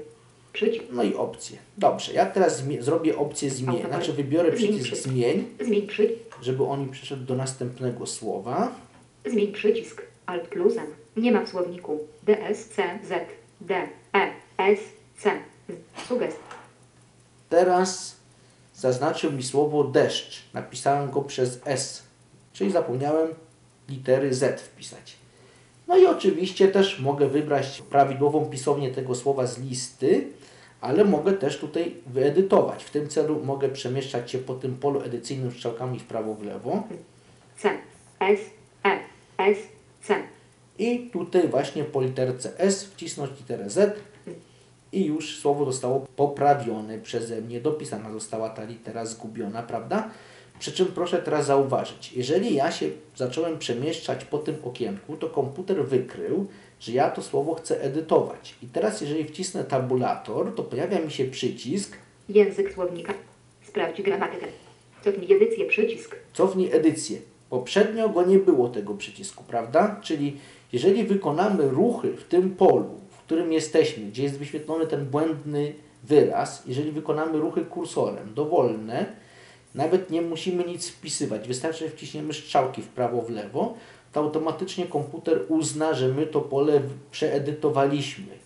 Przycisk. 0.53 0.83
no 0.91 1.03
i 1.03 1.15
opcje. 1.15 1.57
Dobrze, 1.77 2.13
ja 2.13 2.25
teraz 2.25 2.63
zrobię 2.79 3.17
opcję 3.17 3.49
zmień, 3.49 3.83
znaczy 3.87 4.13
wybiorę 4.13 4.51
przycisk 4.51 4.83
przycisk. 4.83 5.03
zmień, 5.09 5.45
Zmień 5.61 5.87
przy... 5.87 6.09
żeby 6.41 6.63
on 6.63 6.83
mi 6.83 6.91
przeszedł 6.91 7.25
do 7.25 7.35
następnego 7.35 8.05
słowa. 8.05 8.71
Zmień 9.25 9.51
przycisk. 9.51 10.01
Alt 10.25 10.47
plus 10.47 10.77
M. 10.77 10.87
Nie 11.17 11.31
ma 11.31 11.45
w 11.45 11.49
słowniku. 11.49 11.99
D, 12.23 12.41
S, 12.41 12.69
C, 12.69 12.99
Z, 13.03 13.27
D, 13.61 13.87
E, 14.13 14.31
S, 14.57 14.79
C. 15.17 15.31
Sugest. 16.07 16.37
Teraz 17.49 18.15
zaznaczył 18.75 19.31
mi 19.31 19.43
słowo 19.43 19.83
deszcz. 19.83 20.43
Napisałem 20.53 21.11
go 21.11 21.21
przez 21.21 21.59
S, 21.65 22.03
czyli 22.53 22.71
zapomniałem 22.71 23.27
litery 23.89 24.33
Z 24.33 24.61
wpisać. 24.61 25.15
No 25.87 25.97
i 25.97 26.05
oczywiście 26.05 26.67
też 26.67 26.99
mogę 26.99 27.27
wybrać 27.27 27.81
prawidłową 27.89 28.45
pisownię 28.45 28.91
tego 28.91 29.15
słowa 29.15 29.47
z 29.47 29.59
listy, 29.59 30.27
ale 30.81 31.03
mogę 31.03 31.33
też 31.33 31.57
tutaj 31.57 31.95
wyedytować. 32.07 32.83
W 32.83 32.89
tym 32.89 33.07
celu 33.07 33.43
mogę 33.43 33.69
przemieszczać 33.69 34.31
się 34.31 34.37
po 34.37 34.53
tym 34.53 34.75
polu 34.75 35.01
edycyjnym 35.01 35.51
strzałkami 35.51 35.99
w 35.99 36.03
prawo, 36.03 36.33
w 36.33 36.43
lewo. 36.43 36.83
C, 37.57 37.69
S, 38.19 38.39
E, 38.85 38.99
S, 39.37 39.57
C. 40.03 40.15
I 40.79 41.09
tutaj 41.13 41.47
właśnie 41.47 41.83
po 41.83 42.01
literce 42.01 42.59
S 42.59 42.83
wcisnąć 42.83 43.31
literę 43.39 43.69
Z 43.69 43.99
i 44.91 45.05
już 45.05 45.39
słowo 45.39 45.65
zostało 45.65 46.07
poprawione 46.15 46.97
przeze 46.97 47.41
mnie, 47.41 47.61
dopisana 47.61 48.11
została 48.11 48.49
ta 48.49 48.63
litera 48.63 49.05
zgubiona, 49.05 49.63
prawda? 49.63 50.09
Przy 50.59 50.71
czym 50.71 50.87
proszę 50.87 51.17
teraz 51.17 51.45
zauważyć, 51.45 52.13
jeżeli 52.13 52.55
ja 52.55 52.71
się 52.71 52.89
zacząłem 53.15 53.57
przemieszczać 53.57 54.25
po 54.25 54.37
tym 54.37 54.55
okienku, 54.63 55.17
to 55.17 55.29
komputer 55.29 55.85
wykrył, 55.85 56.47
że 56.79 56.91
ja 56.91 57.09
to 57.09 57.21
słowo 57.21 57.55
chcę 57.55 57.81
edytować. 57.81 58.55
I 58.63 58.67
teraz 58.67 59.01
jeżeli 59.01 59.23
wcisnę 59.23 59.63
tabulator, 59.63 60.55
to 60.55 60.63
pojawia 60.63 60.99
mi 60.99 61.11
się 61.11 61.25
przycisk 61.25 61.97
Język 62.29 62.73
słownika. 62.73 63.13
Sprawdź 63.67 64.01
gramatykę. 64.01 64.45
Cofnij 65.03 65.33
edycję 65.33 65.65
przycisk. 65.65 66.15
cofnij 66.33 66.71
edycję. 66.71 67.17
Poprzednio 67.49 68.09
go 68.09 68.23
nie 68.23 68.37
było 68.37 68.69
tego 68.69 68.93
przycisku, 68.93 69.43
prawda? 69.47 69.99
Czyli 70.03 70.37
jeżeli 70.73 71.03
wykonamy 71.03 71.69
ruchy 71.69 72.17
w 72.17 72.23
tym 72.23 72.55
polu, 72.55 72.99
w 73.09 73.17
którym 73.17 73.53
jesteśmy, 73.53 74.05
gdzie 74.05 74.23
jest 74.23 74.37
wyświetlony 74.37 74.87
ten 74.87 75.05
błędny 75.05 75.73
wyraz, 76.03 76.63
jeżeli 76.65 76.91
wykonamy 76.91 77.37
ruchy 77.37 77.65
kursorem 77.65 78.33
dowolne, 78.33 79.05
Nawet 79.77 80.09
nie 80.09 80.21
musimy 80.21 80.63
nic 80.63 80.89
wpisywać. 80.89 81.47
Wystarczy, 81.47 81.85
że 81.85 81.91
wciśniemy 81.91 82.33
strzałki 82.33 82.81
w 82.81 82.87
prawo, 82.87 83.21
w 83.21 83.29
lewo, 83.29 83.73
to 84.17 84.23
automatycznie 84.23 84.85
komputer 84.85 85.41
uzna, 85.49 85.93
że 85.93 86.07
my 86.07 86.27
to 86.27 86.41
pole 86.41 86.81
przeedytowaliśmy. 87.11 88.37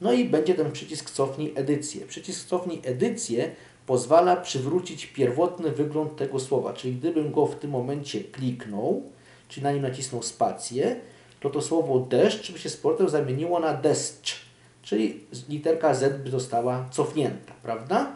No 0.00 0.12
i 0.12 0.24
będzie 0.24 0.54
ten 0.54 0.72
przycisk 0.72 1.10
cofnij 1.10 1.52
edycję. 1.56 2.06
Przycisk 2.06 2.48
cofnij 2.48 2.80
edycję 2.84 3.50
pozwala 3.86 4.36
przywrócić 4.36 5.06
pierwotny 5.06 5.70
wygląd 5.70 6.16
tego 6.16 6.40
słowa. 6.40 6.72
Czyli 6.72 6.96
gdybym 6.96 7.32
go 7.32 7.46
w 7.46 7.54
tym 7.54 7.70
momencie 7.70 8.24
kliknął, 8.24 9.02
czyli 9.48 9.64
na 9.64 9.72
nim 9.72 9.82
nacisnął 9.82 10.22
spację, 10.22 10.96
to 11.40 11.50
to 11.50 11.62
słowo 11.62 11.98
deszcz 11.98 12.52
by 12.52 12.58
się 12.58 12.68
z 12.68 12.76
powrotem 12.76 13.08
zamieniło 13.08 13.60
na 13.60 13.74
deszcz. 13.74 14.36
Czyli 14.82 15.20
literka 15.48 15.94
Z 15.94 16.22
by 16.22 16.30
została 16.30 16.88
cofnięta, 16.90 17.52
prawda? 17.62 18.12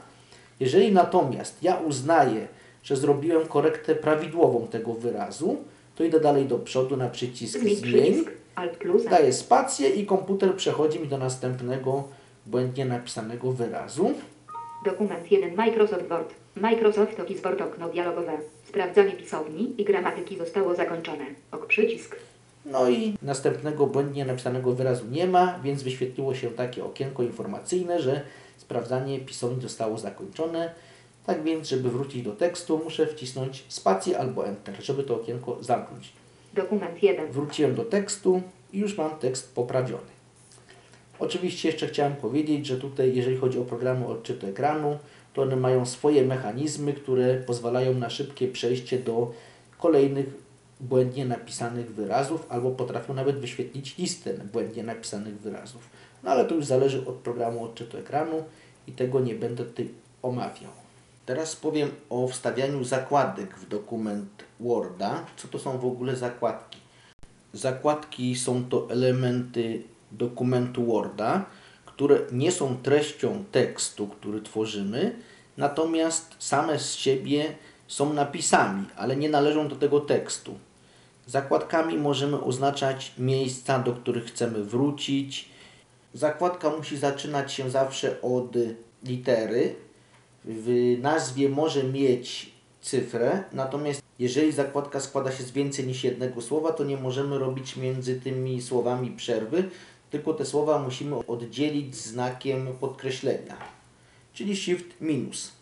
Jeżeli 0.61 0.93
natomiast 0.93 1.63
ja 1.63 1.77
uznaję, 1.77 2.49
że 2.83 2.97
zrobiłem 2.97 3.47
korektę 3.47 3.95
prawidłową 3.95 4.67
tego 4.67 4.95
wyrazu, 4.95 5.57
to 5.95 6.05
idę 6.05 6.21
dalej 6.21 6.47
do 6.47 6.59
przodu 6.59 6.97
na 6.97 7.09
przycisk 7.09 7.61
Zmień. 7.61 8.25
Daję 9.11 9.33
spację 9.33 9.89
i 9.89 10.07
komputer 10.07 10.57
przechodzi 10.57 11.01
mi 11.01 11.09
do 11.09 11.19
następnego 11.19 12.05
błędnie 12.47 12.85
napisanego 12.85 13.53
wyrazu. 13.53 14.15
Dokument 14.85 15.33
1 15.33 15.55
Microsoft 15.57 16.09
Word. 16.09 16.35
Microsoft 16.57 17.21
Office 17.21 17.43
Word 17.43 17.61
okno 17.61 17.89
dialogowe. 17.89 18.39
Sprawdzanie 18.69 19.13
pisowni 19.13 19.75
i 19.79 19.85
gramatyki 19.85 20.39
zostało 20.39 20.75
zakończone. 20.75 21.25
Ok 21.53 21.67
przycisk. 21.67 22.17
No 22.67 22.91
i 22.91 23.15
następnego 23.23 23.87
błędnie 23.87 24.25
napisanego 24.25 24.73
wyrazu 24.73 25.05
nie 25.11 25.27
ma, 25.27 25.59
więc 25.65 25.83
wyświetliło 25.83 26.35
się 26.35 26.51
takie 26.51 26.85
okienko 26.85 27.23
informacyjne, 27.23 28.03
że 28.03 28.21
sprawdzanie 28.59 29.21
pisowni 29.21 29.63
zostało 29.63 29.99
zakończone. 29.99 30.73
Tak 31.27 31.43
więc, 31.43 31.69
żeby 31.69 31.91
wrócić 31.91 32.23
do 32.23 32.33
tekstu, 32.33 32.81
muszę 32.85 33.07
wcisnąć 33.07 33.65
spację 33.69 34.19
albo 34.19 34.47
Enter, 34.47 34.85
żeby 34.85 35.03
to 35.03 35.17
okienko 35.17 35.59
zamknąć. 35.61 36.13
Dokument 36.55 37.03
1. 37.03 37.33
Wróciłem 37.33 37.75
do 37.75 37.85
tekstu 37.85 38.43
i 38.73 38.79
już 38.79 38.99
mam 38.99 39.19
tekst 39.19 39.55
poprawiony. 39.55 40.13
Oczywiście 41.19 41.69
jeszcze 41.69 41.89
chciałem 41.89 42.17
powiedzieć, 42.17 42.67
że 42.67 42.77
tutaj 42.77 43.17
jeżeli 43.17 43.37
chodzi 43.37 43.59
o 43.59 43.65
programy 43.65 44.07
odczytu 44.07 44.47
ekranu, 44.47 44.99
to 45.35 45.43
one 45.43 45.57
mają 45.57 45.87
swoje 45.87 46.25
mechanizmy, 46.25 46.93
które 46.93 47.37
pozwalają 47.37 47.95
na 47.95 48.11
szybkie 48.11 48.49
przejście 48.49 48.99
do 48.99 49.33
kolejnych 49.79 50.27
błędnie 50.81 51.25
napisanych 51.25 51.95
wyrazów, 51.95 52.47
albo 52.49 52.71
potrafią 52.71 53.15
nawet 53.15 53.39
wyświetlić 53.39 53.99
listę 53.99 54.35
błędnie 54.53 54.83
napisanych 54.83 55.41
wyrazów. 55.41 55.89
No 56.23 56.31
ale 56.31 56.45
to 56.45 56.55
już 56.55 56.65
zależy 56.65 57.07
od 57.07 57.15
programu 57.15 57.65
odczytu 57.65 57.99
ekranu 57.99 58.45
i 58.87 58.93
tego 58.93 59.21
nie 59.21 59.35
będę 59.35 59.65
tutaj 59.65 59.89
omawiał. 60.23 60.82
Teraz 61.27 61.57
powiem 61.57 61.91
o 62.11 62.29
wstawianiu 62.29 62.85
zakładek 62.85 63.59
w 63.59 63.69
dokument 63.69 64.45
Worda. 64.61 65.25
Co 65.37 65.49
to 65.49 65.59
są 65.59 65.79
w 65.79 65.85
ogóle 65.85 66.17
zakładki? 66.17 66.79
Zakładki 67.53 68.37
są 68.37 68.65
to 68.65 68.91
elementy 68.91 69.83
dokumentu 70.11 70.87
Worda, 70.87 71.45
które 71.85 72.19
nie 72.33 72.53
są 72.53 72.77
treścią 72.77 73.45
tekstu, 73.53 74.09
który 74.09 74.41
tworzymy, 74.41 75.17
natomiast 75.57 76.35
same 76.39 76.79
z 76.79 76.95
siebie 76.95 77.55
są 77.89 78.13
napisami, 78.13 78.87
ale 78.97 79.17
nie 79.17 79.29
należą 79.29 79.69
do 79.69 79.77
tego 79.77 80.01
tekstu. 80.01 80.55
Zakładkami 81.27 81.99
możemy 81.99 82.41
oznaczać 82.41 83.13
miejsca, 83.19 83.79
do 83.79 83.93
których 83.93 84.25
chcemy 84.25 84.65
wrócić. 84.65 85.49
Zakładka 86.15 86.71
musi 86.71 86.97
zaczynać 86.97 87.53
się 87.53 87.71
zawsze 87.71 88.23
od 88.23 88.55
litery. 89.05 89.75
W 90.45 90.99
nazwie 91.01 91.49
może 91.49 91.85
mieć 91.85 92.53
cyfrę, 92.81 93.45
natomiast 93.53 94.03
jeżeli 94.19 94.53
zakładka 94.53 95.01
składa 95.01 95.33
się 95.33 95.43
z 95.43 95.51
więcej 95.51 95.87
niż 95.87 96.05
jednego 96.05 96.43
słowa, 96.43 96.73
to 96.73 96.85
nie 96.85 96.97
możemy 96.97 97.39
robić 97.39 97.77
między 97.77 98.21
tymi 98.21 98.63
słowami 98.63 99.11
przerwy, 99.11 99.65
tylko 100.11 100.35
te 100.35 100.45
słowa 100.45 100.79
musimy 100.79 101.17
oddzielić 101.27 101.97
znakiem 101.97 102.67
podkreślenia, 102.81 103.57
czyli 104.33 104.57
shift 104.57 105.01
minus. 105.01 105.53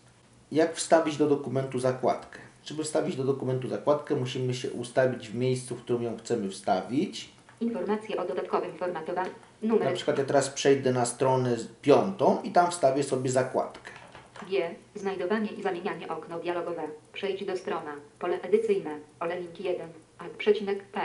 Jak 0.52 0.76
wstawić 0.76 1.16
do 1.16 1.28
dokumentu 1.28 1.78
zakładkę? 1.78 2.38
Żeby 2.64 2.84
wstawić 2.84 3.16
do 3.16 3.24
dokumentu 3.24 3.68
zakładkę, 3.68 4.16
musimy 4.16 4.54
się 4.54 4.70
ustawić 4.70 5.28
w 5.28 5.34
miejscu, 5.34 5.76
w 5.76 5.82
którym 5.82 6.02
ją 6.02 6.16
chcemy 6.18 6.50
wstawić. 6.50 7.28
Informacje 7.60 8.16
o 8.16 8.26
dodatkowym 8.26 8.72
formatowaniu. 8.78 9.30
Na 9.62 9.68
Numer 9.68 9.94
przykład 9.94 10.18
ja 10.18 10.24
teraz 10.24 10.50
przejdę 10.50 10.92
na 10.92 11.06
stronę 11.06 11.56
piątą 11.82 12.42
i 12.42 12.50
tam 12.50 12.70
wstawię 12.70 13.02
sobie 13.02 13.30
zakładkę. 13.30 13.99
G. 14.48 14.74
Znajdowanie 14.94 15.52
i 15.52 15.62
zamienianie 15.62 16.08
okno 16.08 16.38
dialogowe. 16.38 16.82
Przejdź 17.12 17.44
do 17.44 17.56
strona. 17.56 17.96
Pole 18.18 18.42
edycyjne. 18.42 18.98
Olejnik 19.20 19.60
1. 19.60 19.88
Alt 20.18 20.32
przecinek 20.32 20.84
P. 20.84 21.00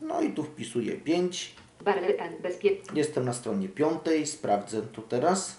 No 0.00 0.20
i 0.20 0.32
tu 0.32 0.42
wpisuję 0.42 0.96
5. 0.96 1.54
Barry 1.84 2.18
N. 2.18 2.32
Bezpie... 2.42 2.70
Jestem 2.94 3.24
na 3.24 3.32
stronie 3.32 3.68
piątej, 3.68 4.26
sprawdzę 4.26 4.82
to 4.82 5.02
teraz. 5.02 5.56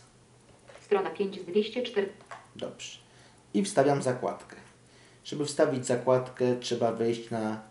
Strona 0.82 1.10
5 1.10 1.42
z 1.42 1.46
204. 1.46 2.10
Dobrze. 2.56 2.98
I 3.54 3.64
wstawiam 3.64 4.02
zakładkę. 4.02 4.56
Żeby 5.24 5.46
wstawić 5.46 5.86
zakładkę, 5.86 6.56
trzeba 6.60 6.92
wejść 6.92 7.30
na 7.30 7.62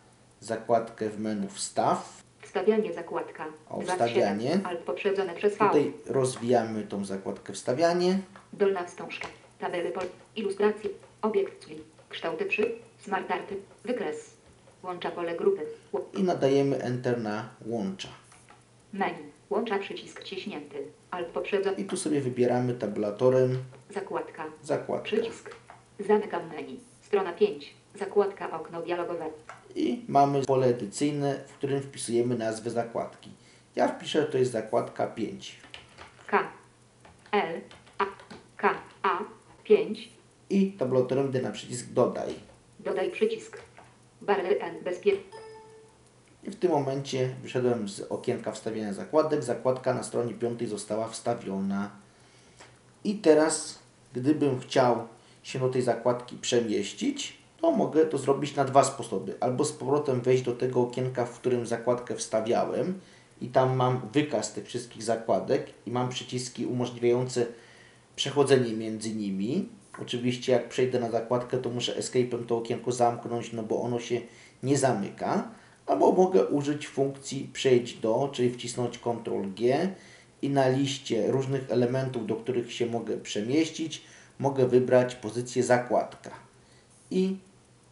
zakładkę 0.41 1.11
w 1.11 1.21
menu 1.21 1.49
Wstaw. 1.49 2.22
Wstawianie 2.53 2.93
zakładka. 2.93 3.45
O, 3.71 3.79
2 3.79 3.87
z 3.87 3.91
wstawianie. 3.93 4.49
7. 4.49 4.67
Alt 4.67 4.81
poprzedzone 4.81 5.35
przez 5.35 5.57
V. 5.57 5.67
Tutaj 5.67 5.93
rozwijamy 6.07 6.83
tą 6.83 7.05
zakładkę 7.05 7.53
Wstawianie. 7.53 8.19
Dolna 8.53 8.85
wstążka. 8.85 9.29
Tabely 9.59 9.91
pol. 9.91 10.05
Ilustracje. 10.37 10.91
Obiekt 11.23 11.65
czyli. 11.67 11.81
Kształty 12.09 12.45
przy. 12.45 12.73
Smart 12.99 13.31
arty. 13.31 13.57
Wykres. 13.85 14.31
Łącza 14.83 15.11
pole 15.11 15.37
grupy. 15.37 15.67
I 16.17 16.23
nadajemy 16.23 16.79
Enter 16.79 17.21
na 17.21 17.49
łącza. 17.67 18.09
Menu. 18.93 19.33
Łącza 19.51 19.79
przycisk 19.79 20.23
ciśnięty. 20.23 20.77
Alt 21.11 21.27
poprzedzony. 21.29 21.77
I 21.77 21.85
tu 21.85 21.97
sobie 21.97 22.21
wybieramy 22.21 22.75
tabulatorem 22.75 23.59
Zakładka. 23.91 24.45
zakładkę. 24.63 25.05
Przycisk. 25.05 25.51
Zamykam 26.09 26.49
menu. 26.49 26.81
Strona 27.01 27.33
5. 27.33 27.75
Zakładka 27.95 28.61
okno 28.61 28.83
dialogowe. 28.83 29.27
I 29.75 30.05
mamy 30.09 30.43
pole 30.43 30.67
edycyjne, 30.67 31.45
w 31.49 31.53
którym 31.53 31.83
wpisujemy 31.83 32.39
nazwę 32.39 32.71
zakładki. 32.71 33.31
Ja 33.77 33.89
wpiszę, 33.89 34.21
że 34.21 34.27
to 34.27 34.39
jest 34.39 34.53
zakładka 34.53 35.07
5. 35.07 35.57
K. 36.27 36.49
L. 37.33 37.61
A. 37.99 38.07
K. 38.57 38.75
A. 39.03 39.19
5. 39.65 40.09
I 40.51 40.73
tabulatorem 40.73 41.29
idę 41.29 41.43
na 41.43 41.51
przycisk 41.51 41.87
dodaj. 41.93 42.35
Dodaj 42.81 43.11
przycisk. 43.11 43.59
Barry 44.21 44.61
N. 44.61 44.85
Bezpie... 44.85 45.13
I 46.45 46.51
w 46.51 46.57
tym 46.57 46.71
momencie 46.71 47.35
wyszedłem 47.43 47.89
z 47.89 48.01
okienka 48.01 48.53
wstawiania 48.53 48.93
zakładek. 48.93 49.43
Zakładka 49.43 49.95
na 49.95 50.03
stronie 50.03 50.35
5 50.35 50.69
została 50.69 51.09
wstawiona. 51.09 51.91
I 53.05 53.15
teraz, 53.15 53.79
gdybym 54.13 54.61
chciał 54.61 55.09
się 55.43 55.59
do 55.59 55.69
tej 55.69 55.83
zakładki 55.83 56.37
przemieścić, 56.37 57.42
to 57.63 57.71
mogę 57.71 58.07
to 58.07 58.19
zrobić 58.19 58.57
na 58.57 58.65
dwa 58.65 58.85
sposoby. 58.85 59.35
Albo 59.41 59.65
z 59.65 59.73
powrotem 59.73 60.21
wejść 60.21 60.43
do 60.43 60.53
tego 60.53 60.81
okienka, 60.81 61.25
w 61.25 61.39
którym 61.39 61.67
zakładkę 61.67 62.17
wstawiałem 62.17 63.01
i 63.41 63.49
tam 63.49 63.77
mam 63.77 64.01
wykaz 64.13 64.53
tych 64.53 64.67
wszystkich 64.67 65.03
zakładek 65.03 65.67
i 65.87 65.91
mam 65.91 66.09
przyciski 66.09 66.67
umożliwiające 66.67 67.47
przechodzenie 68.17 68.73
między 68.73 69.15
nimi. 69.15 69.69
Oczywiście 70.03 70.53
jak 70.53 70.69
przejdę 70.69 71.01
na 71.01 71.11
zakładkę, 71.11 71.59
to 71.59 71.71
muszę 71.71 72.01
escape'em 72.01 72.47
to 72.47 72.57
okienko 72.57 72.93
zamknąć, 72.93 73.53
no 73.53 73.63
bo 73.63 73.83
ono 73.83 74.01
się 74.01 74.21
nie 74.63 74.79
zamyka. 74.79 75.49
Albo 75.87 76.13
mogę 76.13 76.47
użyć 76.47 76.89
funkcji 76.89 77.51
przejdź 77.53 77.95
do, 77.95 78.29
czyli 78.33 78.51
wcisnąć 78.51 78.99
Ctrl 78.99 79.55
G 79.55 79.89
i 80.43 80.51
na 80.51 80.69
liście 80.69 81.33
różnych 81.33 81.71
elementów, 81.71 82.27
do 82.27 82.37
których 82.37 82.73
się 82.73 82.87
mogę 82.87 83.17
przemieścić, 83.17 84.03
mogę 84.39 84.67
wybrać 84.67 85.15
pozycję 85.15 85.63
zakładka. 85.63 86.31
I 87.11 87.37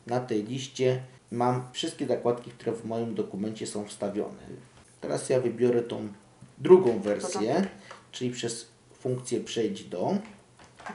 na 0.07 0.21
tej 0.21 0.45
liście 0.45 1.03
mam 1.31 1.63
wszystkie 1.73 2.07
zakładki, 2.07 2.51
które 2.51 2.73
w 2.73 2.85
moim 2.85 3.15
dokumencie 3.15 3.67
są 3.67 3.85
wstawione. 3.85 4.43
Teraz 5.01 5.29
ja 5.29 5.41
wybiorę 5.41 5.83
tą 5.83 6.09
drugą 6.59 7.01
wersję, 7.01 7.67
czyli 8.13 8.31
przez 8.31 8.69
funkcję 8.93 9.41
przejdź 9.41 9.85
do. 9.85 10.15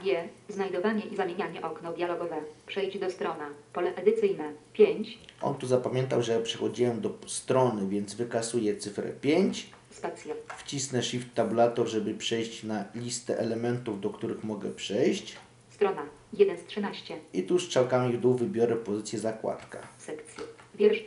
G. 0.04 0.28
Znajdowanie 0.48 1.02
i 1.02 1.16
zamienianie 1.16 1.62
okno 1.62 1.92
dialogowe. 1.92 2.36
Przejdź 2.66 2.98
do 2.98 3.10
strona. 3.10 3.48
Pole 3.72 3.94
edycyjne. 3.94 4.52
5. 4.72 5.18
On 5.42 5.54
tu 5.54 5.66
zapamiętał, 5.66 6.22
że 6.22 6.32
ja 6.32 6.40
przechodziłem 6.40 7.00
do 7.00 7.14
strony, 7.26 7.88
więc 7.88 8.14
wykasuję 8.14 8.76
cyfrę 8.76 9.12
5. 9.20 9.70
Spacja. 9.90 10.34
Wcisnę 10.58 11.02
Shift 11.02 11.34
Tabulator, 11.34 11.88
żeby 11.88 12.14
przejść 12.14 12.62
na 12.62 12.84
listę 12.94 13.38
elementów, 13.38 14.00
do 14.00 14.10
których 14.10 14.44
mogę 14.44 14.70
przejść. 14.70 15.36
Strona 15.76 16.02
1 16.32 16.58
z 16.58 16.64
13. 16.64 17.16
I 17.32 17.42
tu 17.42 17.58
strzałkami 17.58 18.16
w 18.16 18.20
dół 18.20 18.34
wybiorę 18.34 18.76
pozycję 18.76 19.18
zakładka. 19.18 19.78
Sekcja. 19.98 20.44
Wiersz. 20.74 21.04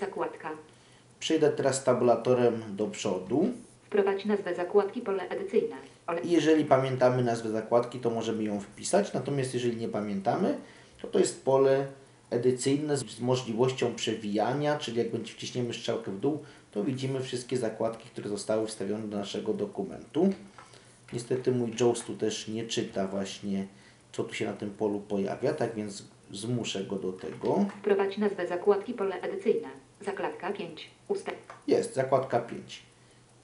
Zakładka. 0.00 0.50
Przejdę 1.20 1.50
teraz 1.50 1.84
tabulatorem 1.84 2.62
do 2.76 2.86
przodu. 2.86 3.48
Wprowadź 3.82 4.24
nazwę 4.24 4.54
zakładki 4.54 5.00
pole 5.00 5.28
edycyjne. 5.28 5.76
Ole... 6.06 6.20
Jeżeli 6.24 6.64
pamiętamy 6.64 7.24
nazwę 7.24 7.50
zakładki, 7.50 7.98
to 7.98 8.10
możemy 8.10 8.44
ją 8.44 8.60
wpisać. 8.60 9.12
Natomiast 9.12 9.54
jeżeli 9.54 9.76
nie 9.76 9.88
pamiętamy, 9.88 10.58
to 11.02 11.08
to 11.08 11.18
jest 11.18 11.44
pole 11.44 11.86
edycyjne 12.30 12.96
z 12.96 13.10
z 13.10 13.20
możliwością 13.20 13.94
przewijania, 13.94 14.78
czyli 14.78 14.98
jak 14.98 15.10
będzie 15.10 15.32
wciśniemy 15.32 15.74
strzałkę 15.74 16.10
w 16.10 16.20
dół, 16.20 16.38
to 16.72 16.84
widzimy 16.84 17.20
wszystkie 17.20 17.56
zakładki, 17.56 18.08
które 18.08 18.28
zostały 18.28 18.66
wstawione 18.66 19.08
do 19.08 19.16
naszego 19.16 19.54
dokumentu. 19.54 20.32
Niestety 21.12 21.52
mój 21.52 21.70
JAWS 21.80 22.04
tu 22.04 22.16
też 22.16 22.48
nie 22.48 22.66
czyta 22.66 23.06
właśnie, 23.06 23.66
co 24.12 24.24
tu 24.24 24.34
się 24.34 24.46
na 24.46 24.52
tym 24.52 24.70
polu 24.70 25.00
pojawia, 25.00 25.52
tak 25.54 25.74
więc 25.74 26.02
zmuszę 26.32 26.84
go 26.84 26.96
do 26.96 27.12
tego. 27.12 27.66
Wprowadź 27.80 28.18
nazwę 28.18 28.46
zakładki 28.46 28.94
pole 28.94 29.20
edycyjne. 29.20 29.68
Zakładka 30.00 30.52
5. 30.52 30.90
Ustaw. 31.08 31.34
Jest, 31.66 31.94
zakładka 31.94 32.40
5. 32.40 32.82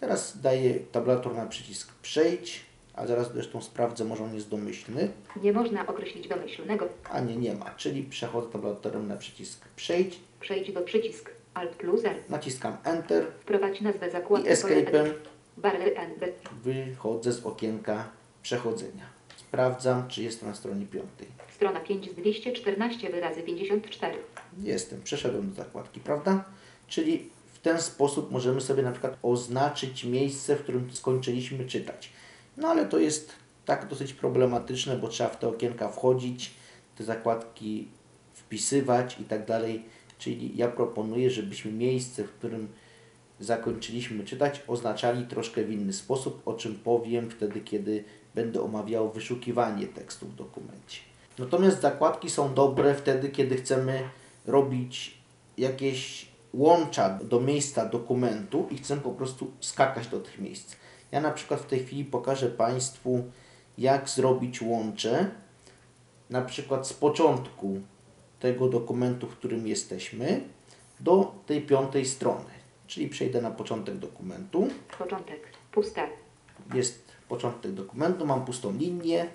Teraz 0.01 0.41
daję 0.41 0.75
tabulator 0.75 1.35
na 1.35 1.47
przycisk 1.47 1.93
przejdź, 2.03 2.67
a 2.95 3.07
zaraz 3.07 3.33
zresztą 3.33 3.63
sprawdzę, 3.63 4.05
może 4.05 4.25
on 4.25 4.35
jest 4.35 4.49
domyślny. 4.49 5.09
Nie 5.43 5.53
można 5.53 5.87
określić 5.87 6.29
domyślnego. 6.29 6.89
A 7.11 7.21
nie, 7.21 7.37
nie 7.37 7.55
ma, 7.55 7.71
czyli 7.71 8.03
przechodzę 8.03 8.49
tabulatorem 8.53 9.09
na 9.09 9.17
przycisk 9.17 9.65
przejdź, 9.77 10.19
Przejdź 10.41 10.73
do 10.73 10.81
przycisk 10.83 11.31
Alt 11.55 11.71
plus 11.77 12.05
R. 12.05 12.17
naciskam 12.29 12.77
Enter 12.85 13.27
Wprowadź 13.41 13.81
nazwę 13.81 14.09
i 14.09 14.11
zakładki 14.11 14.49
pole 14.49 14.57
Escape'em 14.57 14.79
edycyjne. 14.89 15.15
Barry 15.57 15.95
NB. 15.97 16.25
wychodzę 16.63 17.33
z 17.33 17.47
okienka 17.47 18.09
przechodzenia. 18.43 19.05
Sprawdzam, 19.49 20.09
czy 20.09 20.23
jestem 20.23 20.49
na 20.49 20.55
stronie 20.55 20.87
piątej. 20.87 21.27
Strona 21.55 21.81
5 21.81 22.11
z 22.11 22.15
214 22.15 23.11
wyrazy 23.11 23.43
54. 23.43 24.19
Jestem, 24.63 25.03
przeszedłem 25.03 25.51
do 25.51 25.55
zakładki, 25.55 26.01
prawda? 26.01 26.45
Czyli 26.89 27.31
w 27.55 27.59
ten 27.59 27.81
sposób 27.81 28.31
możemy 28.31 28.61
sobie 28.61 28.83
na 28.83 28.93
przykład 28.93 29.19
oznaczyć 29.23 30.05
miejsce, 30.05 30.57
w 30.57 30.63
którym 30.63 30.91
skończyliśmy 30.93 31.65
czytać. 31.65 32.13
No 32.57 32.69
ale 32.69 32.87
to 32.87 32.99
jest 32.99 33.33
tak 33.65 33.89
dosyć 33.89 34.13
problematyczne, 34.13 34.97
bo 34.97 35.09
trzeba 35.09 35.31
w 35.31 35.39
te 35.39 35.49
okienka 35.49 35.89
wchodzić, 35.89 36.51
te 36.97 37.05
zakładki 37.05 37.89
wpisywać 38.35 39.21
i 39.21 39.25
tak 39.25 39.47
dalej. 39.47 39.83
Czyli 40.19 40.57
ja 40.57 40.69
proponuję, 40.69 41.31
żebyśmy 41.31 41.73
miejsce, 41.73 42.25
w 42.25 42.31
którym 42.31 42.69
zakończyliśmy 43.41 44.25
czytać, 44.25 44.63
oznaczali 44.67 45.27
troszkę 45.27 45.65
w 45.65 45.73
inny 45.73 45.93
sposób, 45.93 46.43
o 46.45 46.55
czym 46.55 46.75
powiem 46.75 47.31
wtedy, 47.31 47.61
kiedy 47.61 48.05
będę 48.37 48.63
omawiał 48.63 49.13
wyszukiwanie 49.13 49.87
tekstu 49.87 50.27
w 50.27 50.35
dokumencie. 50.35 51.01
Natomiast 51.39 51.81
zakładki 51.81 52.31
są 52.31 52.55
dobre 52.55 52.95
wtedy, 52.95 53.29
kiedy 53.29 53.57
chcemy 53.57 54.03
robić 54.47 55.19
jakieś 55.59 56.29
łącza 56.55 57.11
do 57.11 57.41
miejsca 57.41 57.87
dokumentu 57.87 58.69
i 58.71 58.79
chcę 58.79 58.97
po 58.97 59.11
prostu 59.11 59.51
skakać 59.61 60.07
do 60.07 60.21
tych 60.21 60.39
miejsc. 60.39 60.77
Ja 61.13 61.21
na 61.21 61.31
przykład 61.31 61.61
w 61.61 61.67
tej 61.67 61.85
chwili 61.85 62.05
pokażę 62.05 62.49
Państwu, 62.49 63.25
jak 63.79 64.09
zrobić 64.09 64.63
łącze, 64.63 65.31
na 66.31 66.43
przykład 66.43 66.87
z 66.87 66.93
początku 66.93 67.81
tego 68.41 68.69
dokumentu, 68.69 69.27
w 69.27 69.37
którym 69.37 69.67
jesteśmy, 69.67 70.41
do 71.01 71.35
tej 71.47 71.63
piątej 71.63 72.07
strony. 72.07 72.51
Czyli 72.87 73.09
przejdę 73.09 73.43
na 73.43 73.51
początek 73.51 73.97
dokumentu. 73.97 74.69
Początek. 74.99 75.41
Pusta. 75.73 76.07
Jest 76.75 77.06
początek 77.29 77.73
dokumentu, 77.73 78.27
mam 78.27 78.45
pustą 78.45 78.73
linię 78.73 79.27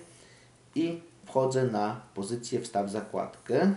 i 0.74 1.00
wchodzę 1.26 1.64
na 1.64 2.00
pozycję 2.14 2.60
wstaw 2.60 2.90
zakładkę. 2.90 3.74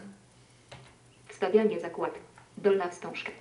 Wstawianie 1.28 1.80
zakładki. 1.80 2.20
Dolna 2.58 2.90
wstążka. 2.90 3.32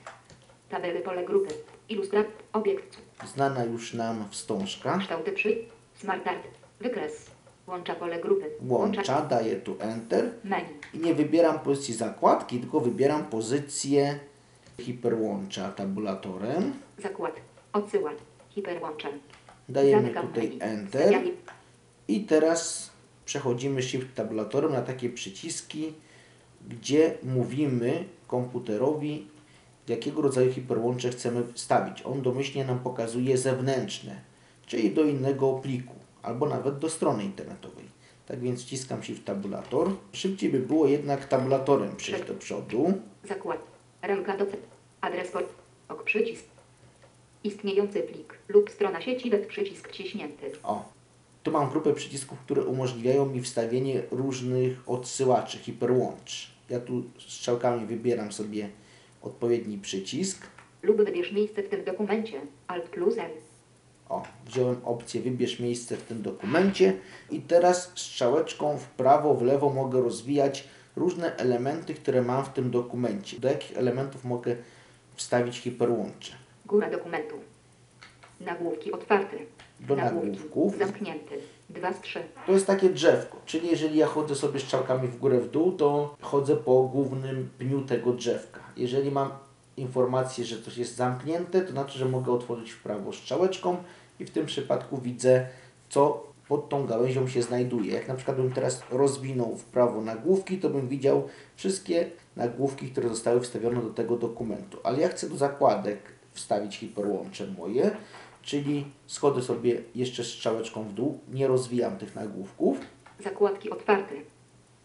Tabely 0.69 1.01
pole 1.01 1.25
grupy. 1.25 1.55
Ilustrat. 1.89 2.27
Obiekt. 2.53 2.97
Znana 3.35 3.65
już 3.65 3.95
nam 3.95 4.25
wstążka. 4.31 4.99
Kształty 4.99 5.33
przy. 5.33 5.65
Smart 5.95 6.27
Art. 6.27 6.43
Wykres. 6.81 7.31
Łącza 7.67 7.95
pole 7.95 8.21
grupy. 8.21 8.51
Łącza, 8.69 9.21
daję 9.23 9.57
tu 9.57 9.77
Enter 9.81 10.31
Menu. 10.45 10.69
i 10.95 10.99
nie 10.99 11.15
wybieram 11.15 11.59
pozycji 11.59 11.95
zakładki, 11.95 12.59
tylko 12.61 12.81
wybieram 12.81 13.25
pozycję 13.25 14.19
hiperłącza 14.81 15.73
tabulatorem. 15.73 16.73
Zakład. 16.99 17.35
Odsyła. 17.73 18.11
Hiperłącza. 18.51 19.09
Dajemy 19.69 20.11
tutaj. 20.11 20.57
Enter 20.61 21.23
i 22.09 22.21
teraz 22.21 22.91
przechodzimy 23.25 23.83
Shift 23.83 24.15
tabulatorem 24.15 24.73
na 24.73 24.83
takie 24.83 25.11
przyciski, 25.11 25.93
gdzie 26.69 27.15
mówimy 27.23 28.05
komputerowi, 28.27 29.27
jakiego 29.89 30.23
rodzaju 30.23 30.53
hiperłącze 30.53 31.11
chcemy 31.11 31.45
wstawić. 31.53 32.03
On 32.03 32.23
domyślnie 32.23 32.65
nam 32.65 32.79
pokazuje 32.79 33.39
zewnętrzne, 33.39 34.21
czyli 34.67 34.91
do 34.91 35.05
innego 35.05 35.53
pliku, 35.53 35.95
albo 36.23 36.47
nawet 36.47 36.79
do 36.79 36.91
strony 36.91 37.25
internetowej. 37.25 37.85
Tak 38.27 38.41
więc 38.41 38.63
wciskam 38.63 39.03
Shift 39.03 39.25
tabulator. 39.25 39.91
Szybciej 40.13 40.51
by 40.51 40.59
było 40.59 40.87
jednak 40.87 41.25
tabulatorem 41.25 41.97
przejść 41.97 42.25
do 42.25 42.35
przodu. 42.35 42.93
Zakład. 43.29 43.61
Ramka 44.03 44.37
do. 44.37 44.47
Adres 45.01 45.31
port. 45.31 45.49
Ok 45.89 46.05
przycisk. 46.05 46.54
Istniejący 47.45 48.01
plik 48.03 48.39
lub 48.49 48.71
strona 48.71 49.01
sieci 49.01 49.31
web 49.31 49.47
przycisk 49.47 49.89
wciśnięty. 49.89 50.53
O, 50.63 50.89
tu 51.43 51.51
mam 51.51 51.71
grupę 51.71 51.93
przycisków, 51.93 52.39
które 52.39 52.65
umożliwiają 52.65 53.27
mi 53.27 53.43
wstawienie 53.43 54.03
różnych 54.11 54.91
odsyłaczy, 54.91 55.59
hiperłącz. 55.59 56.51
Ja 56.71 56.81
tu 56.81 57.03
strzałkami 57.19 57.87
wybieram 57.87 58.33
sobie 58.33 58.69
odpowiedni 59.23 59.79
przycisk. 59.79 60.47
Lub 60.83 60.97
wybierz 60.97 61.33
miejsce 61.33 61.63
w 61.63 61.69
tym 61.69 61.85
dokumencie. 61.85 62.41
Alt 62.67 62.89
plus 62.89 63.19
L. 63.19 63.31
O, 64.09 64.23
wziąłem 64.47 64.77
opcję 64.85 65.21
wybierz 65.21 65.61
miejsce 65.61 65.97
w 65.97 66.03
tym 66.03 66.23
dokumencie 66.23 66.97
i 67.31 67.41
teraz 67.41 67.93
strzałeczką 67.95 68.79
w 68.79 68.87
prawo, 68.87 69.35
w 69.35 69.43
lewo 69.43 69.71
mogę 69.71 70.01
rozwijać 70.01 70.69
różne 70.97 71.37
elementy, 71.37 71.95
które 71.95 72.23
mam 72.23 72.45
w 72.45 72.53
tym 72.53 72.71
dokumencie. 72.71 73.41
Do 73.41 73.49
jakich 73.49 73.79
elementów 73.79 74.25
mogę 74.25 74.57
wstawić 75.15 75.59
hiperłącze? 75.59 76.44
Góra 76.67 76.91
dokumentu. 76.91 77.35
Nagłówki 78.41 78.93
otwarte. 78.93 79.37
Do 79.81 79.97
nagłówków. 79.97 80.79
Zamknięty. 80.79 81.39
2 81.71 81.93
z 81.93 82.01
3. 82.01 82.23
To 82.47 82.53
jest 82.53 82.67
takie 82.67 82.91
drzewko, 82.91 83.37
czyli 83.47 83.69
jeżeli 83.69 83.99
ja 83.99 84.07
chodzę 84.07 84.35
sobie 84.35 84.61
strzałkami 84.61 85.09
w 85.09 85.19
górę 85.19 85.41
w 85.41 85.51
dół, 85.51 85.73
to 85.73 86.17
chodzę 86.21 86.57
po 86.57 86.83
głównym 86.83 87.51
pniu 87.59 87.81
tego 87.81 88.13
drzewka. 88.13 88.61
Jeżeli 88.77 89.11
mam 89.11 89.31
informację, 89.77 90.45
że 90.45 90.63
coś 90.63 90.79
jest 90.79 90.97
zamknięte, 90.97 91.61
to 91.61 91.73
znaczy, 91.73 91.99
że 91.99 92.05
mogę 92.05 92.33
otworzyć 92.33 92.71
w 92.71 92.83
prawo 92.83 93.13
strzałeczką 93.13 93.77
i 94.21 94.25
w 94.25 94.31
tym 94.31 94.47
przypadku 94.47 94.99
widzę, 94.99 95.47
co 95.89 96.27
pod 96.49 96.69
tą 96.69 96.87
gałęzią 96.87 97.29
się 97.29 97.43
znajduje. 97.43 97.93
Jak 97.93 98.09
na 98.09 98.15
przykład 98.15 98.37
bym 98.37 98.53
teraz 98.53 98.83
rozwinął 98.91 99.57
w 99.57 99.65
prawo 99.65 100.01
nagłówki, 100.01 100.59
to 100.59 100.71
bym 100.71 100.89
widział 100.89 101.29
wszystkie 101.57 102.11
nagłówki, 102.37 102.91
które 102.91 103.09
zostały 103.09 103.41
wstawione 103.41 103.83
do 103.83 103.91
tego 103.91 104.17
dokumentu. 104.17 104.79
Ale 104.83 105.01
ja 105.01 105.09
chcę 105.09 105.29
do 105.29 105.37
zakładek 105.37 105.99
wstawić 106.35 106.77
hiperłącze 106.77 107.47
moje, 107.47 107.97
czyli 108.43 108.85
schodzę 109.07 109.43
sobie 109.43 109.83
jeszcze 109.95 110.25
strzałeczką 110.25 110.85
w 110.85 110.93
dół, 110.93 111.19
nie 111.29 111.47
rozwijam 111.47 111.97
tych 111.97 112.15
nagłówków. 112.15 112.79
Zakładki 113.21 113.71
otwarte. 113.71 114.15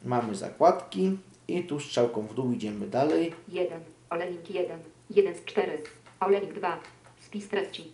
Mamy 0.04 0.36
zakładki 0.36 1.18
i 1.48 1.64
tu 1.64 1.80
strzałką 1.80 2.28
w 2.28 2.34
dół 2.34 2.52
idziemy 2.52 2.88
dalej. 2.88 3.34
1. 3.48 3.82
Olejnik 4.10 4.50
1. 4.50 4.80
1 5.10 5.36
z 5.36 5.46
4. 5.46 5.82
Olejnik 6.20 6.54
2. 6.54 6.80
Spis 7.20 7.50
treści. 7.50 7.92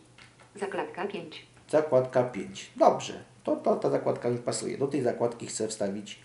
Zakładka 0.55 1.07
5. 1.07 1.45
Zakładka 1.69 2.23
5. 2.23 2.71
Dobrze, 2.75 3.13
to, 3.43 3.55
to 3.55 3.75
ta 3.75 3.89
zakładka 3.89 4.29
mi 4.29 4.37
pasuje. 4.37 4.77
Do 4.77 4.87
tej 4.87 5.01
zakładki 5.01 5.47
chcę 5.47 5.67
wstawić 5.67 6.19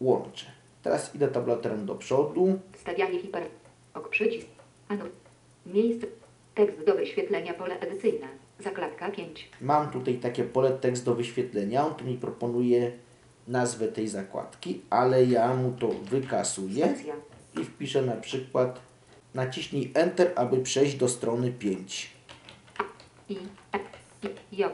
łącze. 0.00 0.46
Teraz 0.82 1.14
idę 1.14 1.28
tabulatorem 1.28 1.86
do 1.86 1.94
przodu. 1.94 2.58
Wstawianie 2.72 3.20
hiper. 3.20 3.46
Ok 3.94 4.08
przycisk. 4.08 4.46
Anul. 4.88 5.10
Miejsce. 5.66 6.06
Tekst 6.56 6.84
do 6.86 6.94
wyświetlenia 6.94 7.54
pole 7.54 7.80
edycyjne. 7.80 8.26
Zakładka 8.58 9.10
5. 9.10 9.48
Mam 9.60 9.90
tutaj 9.90 10.14
takie 10.14 10.44
pole 10.44 10.70
tekst 10.70 11.04
do 11.04 11.14
wyświetlenia. 11.14 11.86
On 11.86 11.94
tu 11.94 12.04
mi 12.04 12.18
proponuje 12.18 12.92
nazwę 13.48 13.88
tej 13.88 14.08
zakładki, 14.08 14.80
ale 14.90 15.24
ja 15.24 15.54
mu 15.54 15.72
to 15.72 15.88
wykasuję 15.88 16.94
i 17.60 17.64
wpiszę 17.64 18.02
na 18.02 18.16
przykład 18.16 18.80
naciśnij 19.34 19.92
Enter, 19.94 20.32
aby 20.36 20.58
przejść 20.58 20.96
do 20.96 21.08
strony 21.08 21.52
5. 21.52 22.10
I. 23.28 23.36
E. 23.72 23.78
I. 24.22 24.56
J. 24.56 24.72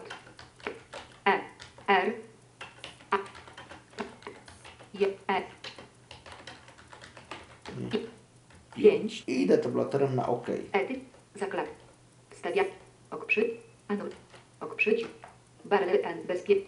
E. 1.27 1.41
R. 1.87 2.13
A. 3.11 3.19
J. 4.95 5.11
E. 5.29 5.43
I. 7.93 7.99
5. 8.75 9.25
I 9.27 9.43
idę 9.43 9.59
tabulatorem 9.59 10.17
na 10.17 10.29
OK. 10.29 10.47
Zaklad. 11.35 11.82
Wstawia. 12.43 12.65
Ok 13.11 13.27
przy. 13.27 13.51
Anul. 13.89 14.11
Ok 14.61 14.75
przycisk. 14.77 15.11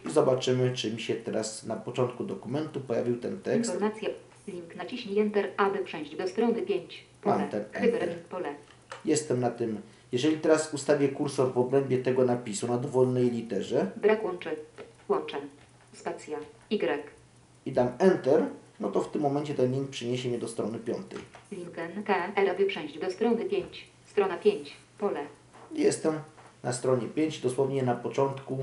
Zobaczymy, 0.07 0.73
czy 0.75 0.93
mi 0.93 1.01
się 1.01 1.15
teraz 1.15 1.65
na 1.65 1.77
początku 1.77 2.25
dokumentu 2.25 2.81
pojawił 2.81 3.17
ten 3.17 3.41
tekst. 3.41 3.73
Informacja. 3.73 4.09
Link 4.49 4.77
naciśnij 4.77 5.19
Enter, 5.19 5.51
aby 5.57 5.79
przejść 5.79 6.17
do 6.17 6.29
strony 6.29 6.63
5. 6.63 7.05
Mam 7.25 7.39
Pole. 7.49 7.65
Hyperlink 7.73 8.23
pole. 8.23 8.55
Jestem 9.05 9.41
na 9.41 9.51
tym. 9.51 9.81
Jeżeli 10.13 10.37
teraz 10.37 10.75
ustawię 10.75 11.09
kursor 11.09 11.53
w 11.53 11.59
obrębie 11.59 11.99
tego 11.99 12.25
napisu 12.25 12.69
na 12.69 12.77
dowolnej 12.79 13.31
literze 13.31 13.91
Brak 13.97 14.25
łączy. 14.25 14.57
Łączę. 15.09 15.37
Spacja. 15.93 16.39
Y. 16.73 17.03
i 17.67 17.73
dam 17.73 17.89
Enter, 17.99 18.47
no 18.81 18.91
to 18.91 19.01
w 19.01 19.11
tym 19.11 19.23
momencie 19.23 19.55
ten 19.55 19.73
link 19.73 19.91
przyniesie 19.91 20.29
mnie 20.29 20.39
do 20.39 20.49
strony 20.49 20.79
piątej. 20.79 21.19
Linken 21.53 22.03
KL, 22.05 22.51
aby 22.51 22.67
przejść 22.67 22.99
do 22.99 23.11
strony 23.11 23.45
5. 23.45 23.87
Strona 24.07 24.37
5. 24.37 24.77
Pole. 24.99 25.27
Jestem 25.75 26.21
na 26.63 26.73
stronie 26.73 27.07
5, 27.09 27.41
dosłownie 27.41 27.83
na 27.83 27.95
początku 27.95 28.59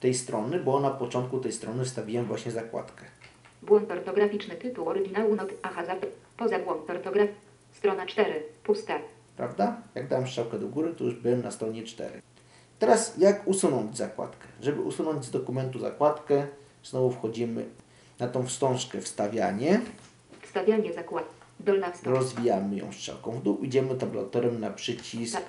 tej 0.00 0.14
strony, 0.14 0.58
bo 0.60 0.80
na 0.80 0.90
początku 0.90 1.38
tej 1.38 1.52
strony 1.52 1.84
wstawiłem 1.84 2.24
właśnie 2.24 2.52
zakładkę. 2.52 3.04
Błąd 3.62 3.90
ortograficzny 3.90 4.54
tytuł 4.54 4.88
oryginału 4.88 5.36
not 5.36 5.48
aha 5.62 5.82
zap- 5.86 6.06
poza 6.36 6.58
błąd 6.58 6.90
ortograf. 6.90 7.28
Strona 7.72 8.06
4. 8.06 8.42
Pusta. 8.64 8.98
Prawda? 9.36 9.76
Jak 9.94 10.08
dałem 10.08 10.26
strzałkę 10.26 10.58
do 10.58 10.68
góry, 10.68 10.94
to 10.94 11.04
już 11.04 11.14
byłem 11.14 11.42
na 11.42 11.50
stronie 11.50 11.82
4. 11.82 12.22
Teraz 12.78 13.14
jak 13.18 13.48
usunąć 13.48 13.96
zakładkę? 13.96 14.46
Żeby 14.60 14.80
usunąć 14.80 15.24
z 15.24 15.30
dokumentu 15.30 15.78
zakładkę, 15.78 16.46
znowu 16.84 17.10
wchodzimy 17.10 17.64
na 18.18 18.28
tą 18.28 18.46
wstążkę 18.46 19.00
wstawianie, 19.00 19.80
Wstawianie 20.42 20.92
zakład. 20.92 21.24
Dolna 21.60 21.90
wstąż. 21.92 22.14
rozwijamy 22.14 22.76
ją 22.76 22.92
strzałką 22.92 23.32
w 23.32 23.42
dół, 23.42 23.58
idziemy 23.62 23.94
tabulatorem 23.94 24.60
na 24.60 24.70
przycisk 24.70 25.34
Tak. 25.36 25.44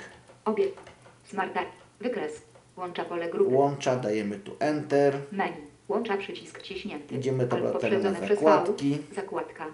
Obiekt. 0.45 0.91
Smart 1.23 1.57
Art. 1.57 1.69
Wykres. 1.99 2.41
Łącza 2.77 3.05
pole 3.05 3.29
grupy. 3.29 3.55
łącza, 3.55 3.95
dajemy 3.95 4.39
tu 4.39 4.51
Enter, 4.59 5.19
Menu. 5.31 5.71
Łącza 5.89 6.17
przycisk 6.17 6.61
ciśnięty. 6.61 7.15
Idziemy 7.15 7.43
Alt 7.43 7.51
tabulatorem 7.51 8.03
na 8.03 8.13
zakładki. 8.27 8.97
Zakładka. 9.15 9.65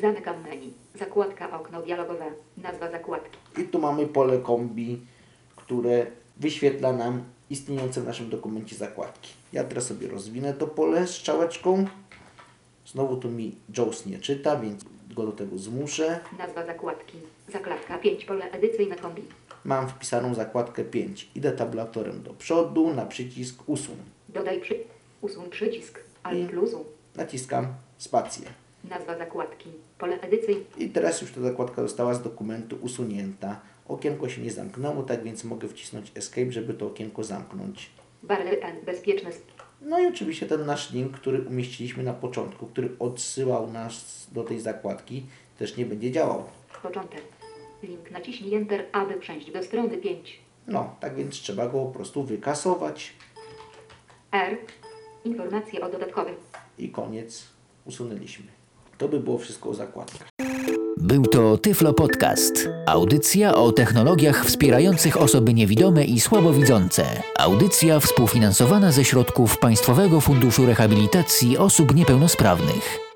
Zamykam 0.00 0.42
menu. 0.42 0.72
Zakładka 0.94 1.60
okno 1.60 1.82
dialogowe. 1.82 2.24
Nazwa 2.56 2.90
zakładki. 2.90 3.38
i 3.58 3.64
tu 3.64 3.78
mamy 3.78 4.06
pole 4.06 4.38
kombi, 4.38 5.00
które 5.56 6.06
wyświetla 6.36 6.92
nam 6.92 7.22
istniejące 7.50 8.00
w 8.00 8.06
naszym 8.06 8.30
dokumencie 8.30 8.76
zakładki. 8.76 9.30
Ja 9.52 9.64
teraz 9.64 9.86
sobie 9.86 10.08
rozwinę 10.08 10.54
to 10.54 10.66
pole 10.66 11.06
strzałeczką. 11.06 11.86
Znowu 12.86 13.16
tu 13.16 13.28
mi 13.28 13.54
JAWS 13.76 14.06
nie 14.06 14.18
czyta, 14.18 14.56
więc 14.56 14.84
go 15.14 15.26
do 15.26 15.32
tego 15.32 15.58
zmuszę. 15.58 16.20
Nazwa 16.38 16.66
zakładki. 16.66 17.18
Zakładka 17.52 17.98
5. 17.98 18.24
Pole 18.24 18.50
edycyjne 18.50 18.96
kombi. 18.96 19.22
Mam 19.64 19.88
wpisaną 19.88 20.34
zakładkę 20.34 20.84
5. 20.84 21.28
Idę 21.34 21.52
tabulatorem 21.52 22.22
do 22.22 22.34
przodu 22.34 22.94
na 22.94 23.06
przycisk 23.06 23.62
usuń. 23.66 23.96
Dodaj 24.28 24.60
przy... 24.60 24.74
Usuń 25.20 25.50
przycisk. 25.50 26.00
Alt 26.22 26.38
I- 26.38 26.46
plus. 26.48 26.70
Naciskam 27.16 27.66
spację. 27.98 28.46
Nazwa 28.90 29.18
zakładki. 29.18 29.68
Pole 29.98 30.20
edycyjne. 30.20 30.60
I 30.78 30.88
teraz 30.88 31.22
już 31.22 31.32
ta 31.32 31.40
zakładka 31.40 31.82
została 31.82 32.14
z 32.14 32.22
dokumentu 32.22 32.76
usunięta. 32.80 33.60
Okienko 33.88 34.28
się 34.28 34.42
nie 34.42 34.50
zamknęło, 34.50 35.02
tak 35.02 35.22
więc 35.24 35.44
mogę 35.44 35.68
wcisnąć 35.68 36.12
Escape, 36.14 36.52
żeby 36.52 36.74
to 36.74 36.86
okienko 36.86 37.24
zamknąć. 37.24 37.90
Barler 38.22 38.58
N. 38.62 38.76
Bezpieczny. 38.86 39.30
sp- 39.38 39.52
No 39.82 39.98
i 39.98 40.06
oczywiście 40.06 40.46
ten 40.46 40.66
nasz 40.66 40.92
link, 40.92 41.12
który 41.16 41.42
umieściliśmy 41.42 42.02
na 42.02 42.12
początku, 42.14 42.66
który 42.66 42.90
odsyłał 42.98 43.70
nas 43.72 44.26
do 44.32 44.42
tej 44.44 44.60
zakładki, 44.60 45.26
też 45.58 45.76
nie 45.76 45.86
będzie 45.86 46.10
działał. 46.12 46.44
Początek. 46.82 47.22
Link 47.82 48.10
naciśnij 48.10 48.54
Enter, 48.54 48.84
aby 48.92 49.14
przejść 49.14 49.50
do 49.52 49.62
strony 49.62 49.98
5. 49.98 50.40
No, 50.66 50.96
tak 51.00 51.14
więc 51.14 51.34
trzeba 51.34 51.66
go 51.68 51.84
po 51.84 51.90
prostu 51.92 52.24
wykasować 52.24 53.12
R. 54.32 54.56
Informacje 55.24 55.80
o 55.80 55.90
dodatkowych. 55.90 56.36
i 56.78 56.88
koniec. 56.88 57.46
Usunęliśmy. 57.84 58.46
To 58.98 59.08
by 59.08 59.20
było 59.20 59.38
wszystko 59.38 59.68
o 59.70 59.74
zakładkach. 59.74 60.28
Był 60.96 61.22
to 61.22 61.58
Tyflo 61.58 61.94
Podcast. 61.94 62.68
Audycja 62.86 63.54
o 63.54 63.72
technologiach 63.72 64.44
wspierających 64.46 65.16
osoby 65.16 65.54
niewidome 65.54 66.04
i 66.04 66.20
słabowidzące. 66.20 67.22
Audycja 67.38 68.00
współfinansowana 68.00 68.92
ze 68.92 69.04
środków 69.04 69.58
Państwowego 69.58 70.20
Funduszu 70.20 70.66
Rehabilitacji 70.66 71.58
Osób 71.58 71.94
Niepełnosprawnych. 71.94 73.09